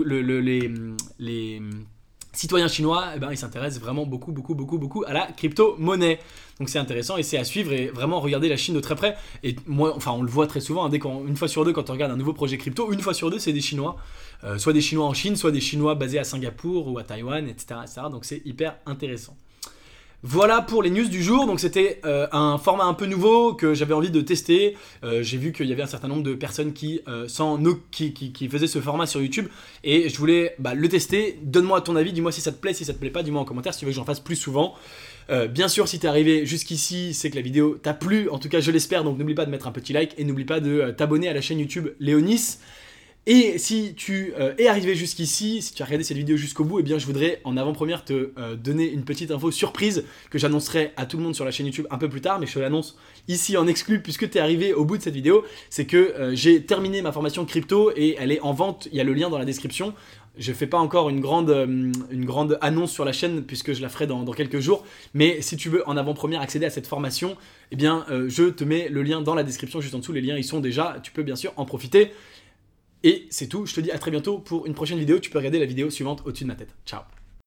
les, 1.19 1.61
citoyens 2.33 2.67
chinois, 2.67 3.11
eh 3.15 3.19
ben, 3.19 3.31
ils 3.31 3.37
s'intéressent 3.37 3.81
vraiment 3.81 4.05
beaucoup, 4.05 4.33
beaucoup, 4.33 4.55
beaucoup, 4.55 4.77
beaucoup 4.77 5.03
à 5.07 5.13
la 5.13 5.27
crypto-monnaie. 5.27 6.19
Donc 6.59 6.67
c'est 6.67 6.79
intéressant 6.79 7.15
et 7.15 7.23
c'est 7.23 7.37
à 7.37 7.45
suivre 7.45 7.71
et 7.71 7.87
vraiment 7.87 8.19
regarder 8.19 8.49
la 8.49 8.57
Chine 8.57 8.75
de 8.75 8.81
très 8.81 8.95
près. 8.95 9.15
Et 9.43 9.55
moi, 9.65 9.93
enfin, 9.95 10.11
on 10.11 10.21
le 10.21 10.29
voit 10.29 10.47
très 10.47 10.59
souvent, 10.59 10.85
hein, 10.85 10.89
dès 10.89 10.97
une 10.97 11.37
fois 11.37 11.47
sur 11.47 11.63
deux, 11.63 11.71
quand 11.71 11.89
on 11.89 11.93
regarde 11.93 12.11
un 12.11 12.17
nouveau 12.17 12.33
projet 12.33 12.57
crypto, 12.57 12.91
une 12.91 12.99
fois 12.99 13.13
sur 13.13 13.31
deux, 13.31 13.39
c'est 13.39 13.53
des 13.53 13.61
Chinois. 13.61 13.95
Soit 14.57 14.73
des 14.73 14.81
Chinois 14.81 15.05
en 15.05 15.13
Chine, 15.13 15.35
soit 15.35 15.51
des 15.51 15.61
Chinois 15.61 15.95
basés 15.95 16.19
à 16.19 16.23
Singapour 16.23 16.87
ou 16.87 16.99
à 16.99 17.03
Taïwan, 17.03 17.47
etc. 17.47 17.79
etc. 17.83 18.01
donc 18.11 18.25
c'est 18.25 18.41
hyper 18.45 18.77
intéressant. 18.85 19.35
Voilà 20.27 20.63
pour 20.63 20.81
les 20.81 20.89
news 20.89 21.07
du 21.07 21.21
jour. 21.21 21.45
Donc 21.45 21.59
c'était 21.59 22.01
euh, 22.03 22.25
un 22.31 22.57
format 22.57 22.85
un 22.85 22.95
peu 22.95 23.05
nouveau 23.05 23.53
que 23.53 23.75
j'avais 23.75 23.93
envie 23.93 24.09
de 24.09 24.21
tester. 24.21 24.75
Euh, 25.03 25.21
j'ai 25.21 25.37
vu 25.37 25.51
qu'il 25.51 25.67
y 25.67 25.71
avait 25.71 25.83
un 25.83 25.87
certain 25.87 26.07
nombre 26.07 26.23
de 26.23 26.33
personnes 26.33 26.73
qui, 26.73 27.03
qui, 27.91 28.49
faisaient 28.49 28.65
ce 28.65 28.81
format 28.81 29.05
sur 29.05 29.21
YouTube 29.21 29.45
et 29.83 30.09
je 30.09 30.17
voulais 30.17 30.55
bah, 30.57 30.73
le 30.73 30.89
tester. 30.89 31.37
Donne-moi 31.43 31.79
ton 31.81 31.95
avis, 31.95 32.11
dis-moi 32.11 32.31
si 32.31 32.41
ça 32.41 32.51
te 32.51 32.57
plaît, 32.57 32.73
si 32.73 32.85
ça 32.85 32.93
te 32.93 32.97
plaît 32.97 33.11
pas, 33.11 33.21
dis-moi 33.21 33.39
en 33.39 33.45
commentaire 33.45 33.75
si 33.75 33.81
tu 33.81 33.85
veux 33.85 33.91
que 33.91 33.95
j'en 33.95 34.03
fasse 34.03 34.19
plus 34.19 34.35
souvent. 34.35 34.73
bien 35.51 35.67
sûr, 35.67 35.87
si 35.87 35.99
t'es 35.99 36.07
arrivé 36.07 36.47
jusqu'ici, 36.47 37.13
c'est 37.13 37.29
que 37.29 37.35
la 37.35 37.43
vidéo 37.43 37.75
t'a 37.75 37.93
plu. 37.93 38.27
En 38.29 38.39
tout 38.39 38.49
cas, 38.49 38.61
je 38.61 38.71
l'espère. 38.71 39.03
Donc 39.03 39.19
n'oublie 39.19 39.35
pas 39.35 39.45
de 39.45 39.51
mettre 39.51 39.67
un 39.67 39.71
petit 39.71 39.93
like 39.93 40.15
et 40.17 40.23
n'oublie 40.23 40.45
pas 40.45 40.59
de 40.59 40.89
t'abonner 40.97 41.29
à 41.29 41.33
la 41.33 41.41
chaîne 41.41 41.59
YouTube 41.59 41.89
Léonis. 41.99 42.57
Et 43.27 43.57
si 43.57 43.95
tu 43.95 44.33
euh, 44.37 44.53
es 44.59 44.67
arrivé 44.67 44.93
jusqu'ici, 44.93 45.63
si 45.63 45.73
tu 45.73 45.81
as 45.81 45.85
regardé 45.85 46.03
cette 46.03 46.17
vidéo 46.17 46.37
jusqu'au 46.37 46.63
bout, 46.63 46.79
eh 46.79 46.83
bien 46.83 46.99
je 46.99 47.07
voudrais 47.07 47.41
en 47.43 47.57
avant-première 47.57 48.05
te 48.05 48.29
euh, 48.37 48.55
donner 48.55 48.87
une 48.87 49.03
petite 49.03 49.31
info 49.31 49.49
surprise 49.49 50.03
que 50.29 50.37
j'annoncerai 50.37 50.91
à 50.95 51.07
tout 51.07 51.17
le 51.17 51.23
monde 51.23 51.33
sur 51.33 51.43
la 51.43 51.49
chaîne 51.49 51.65
YouTube 51.65 51.87
un 51.89 51.97
peu 51.97 52.07
plus 52.07 52.21
tard, 52.21 52.39
mais 52.39 52.45
je 52.45 52.53
te 52.53 52.59
l'annonce 52.59 52.95
ici 53.27 53.57
en 53.57 53.65
exclu 53.65 53.99
puisque 53.99 54.29
tu 54.29 54.37
es 54.37 54.41
arrivé 54.41 54.73
au 54.73 54.85
bout 54.85 54.97
de 54.97 55.01
cette 55.01 55.15
vidéo, 55.15 55.43
c'est 55.71 55.85
que 55.85 55.97
euh, 55.97 56.35
j'ai 56.35 56.61
terminé 56.61 57.01
ma 57.01 57.11
formation 57.11 57.45
crypto 57.45 57.91
et 57.95 58.15
elle 58.19 58.31
est 58.31 58.41
en 58.41 58.53
vente, 58.53 58.87
il 58.91 58.97
y 58.97 59.01
a 59.01 59.03
le 59.03 59.13
lien 59.15 59.31
dans 59.31 59.39
la 59.39 59.45
description. 59.45 59.95
Je 60.37 60.53
fais 60.53 60.67
pas 60.67 60.77
encore 60.77 61.09
une 61.09 61.21
grande, 61.21 62.57
annonce 62.59 62.91
sur 62.91 63.05
la 63.05 63.13
chaîne 63.13 63.41
puisque 63.41 63.73
je 63.73 63.81
la 63.81 63.87
ferai 63.87 64.05
dans, 64.05 64.25
quelques 64.33 64.59
jours. 64.59 64.85
Mais 65.13 65.41
si 65.41 65.55
tu 65.55 65.69
veux 65.69 65.87
en 65.87 65.95
avant-première 65.95 66.41
accéder 66.41 66.65
à 66.65 66.69
cette 66.69 66.87
formation, 66.87 67.37
eh 67.71 67.77
bien 67.77 68.05
je 68.27 68.49
te 68.49 68.65
mets 68.65 68.89
le 68.89 69.01
lien 69.01 69.21
dans 69.21 69.33
la 69.33 69.43
description 69.43 69.79
juste 69.79 69.95
en 69.95 69.99
dessous. 69.99 70.11
Les 70.11 70.19
liens 70.19 70.35
ils 70.35 70.43
sont 70.43 70.59
déjà. 70.59 70.97
Tu 71.03 71.13
peux 71.13 71.23
bien 71.23 71.37
sûr 71.37 71.53
en 71.55 71.63
profiter. 71.63 72.11
Et 73.05 73.27
c'est 73.29 73.47
tout, 73.47 73.67
je 73.67 73.75
te 73.75 73.81
dis 73.81 73.91
à 73.91 73.99
très 73.99 74.09
bientôt 74.09 74.39
pour 74.39 74.65
une 74.65 74.73
prochaine 74.73 74.97
vidéo. 74.97 75.19
Tu 75.19 75.29
peux 75.29 75.37
regarder 75.37 75.59
la 75.59 75.67
vidéo 75.67 75.91
suivante 75.91 76.23
au-dessus 76.25 76.43
de 76.43 76.49
ma 76.49 76.55
tête. 76.55 76.75
Ciao 76.87 77.01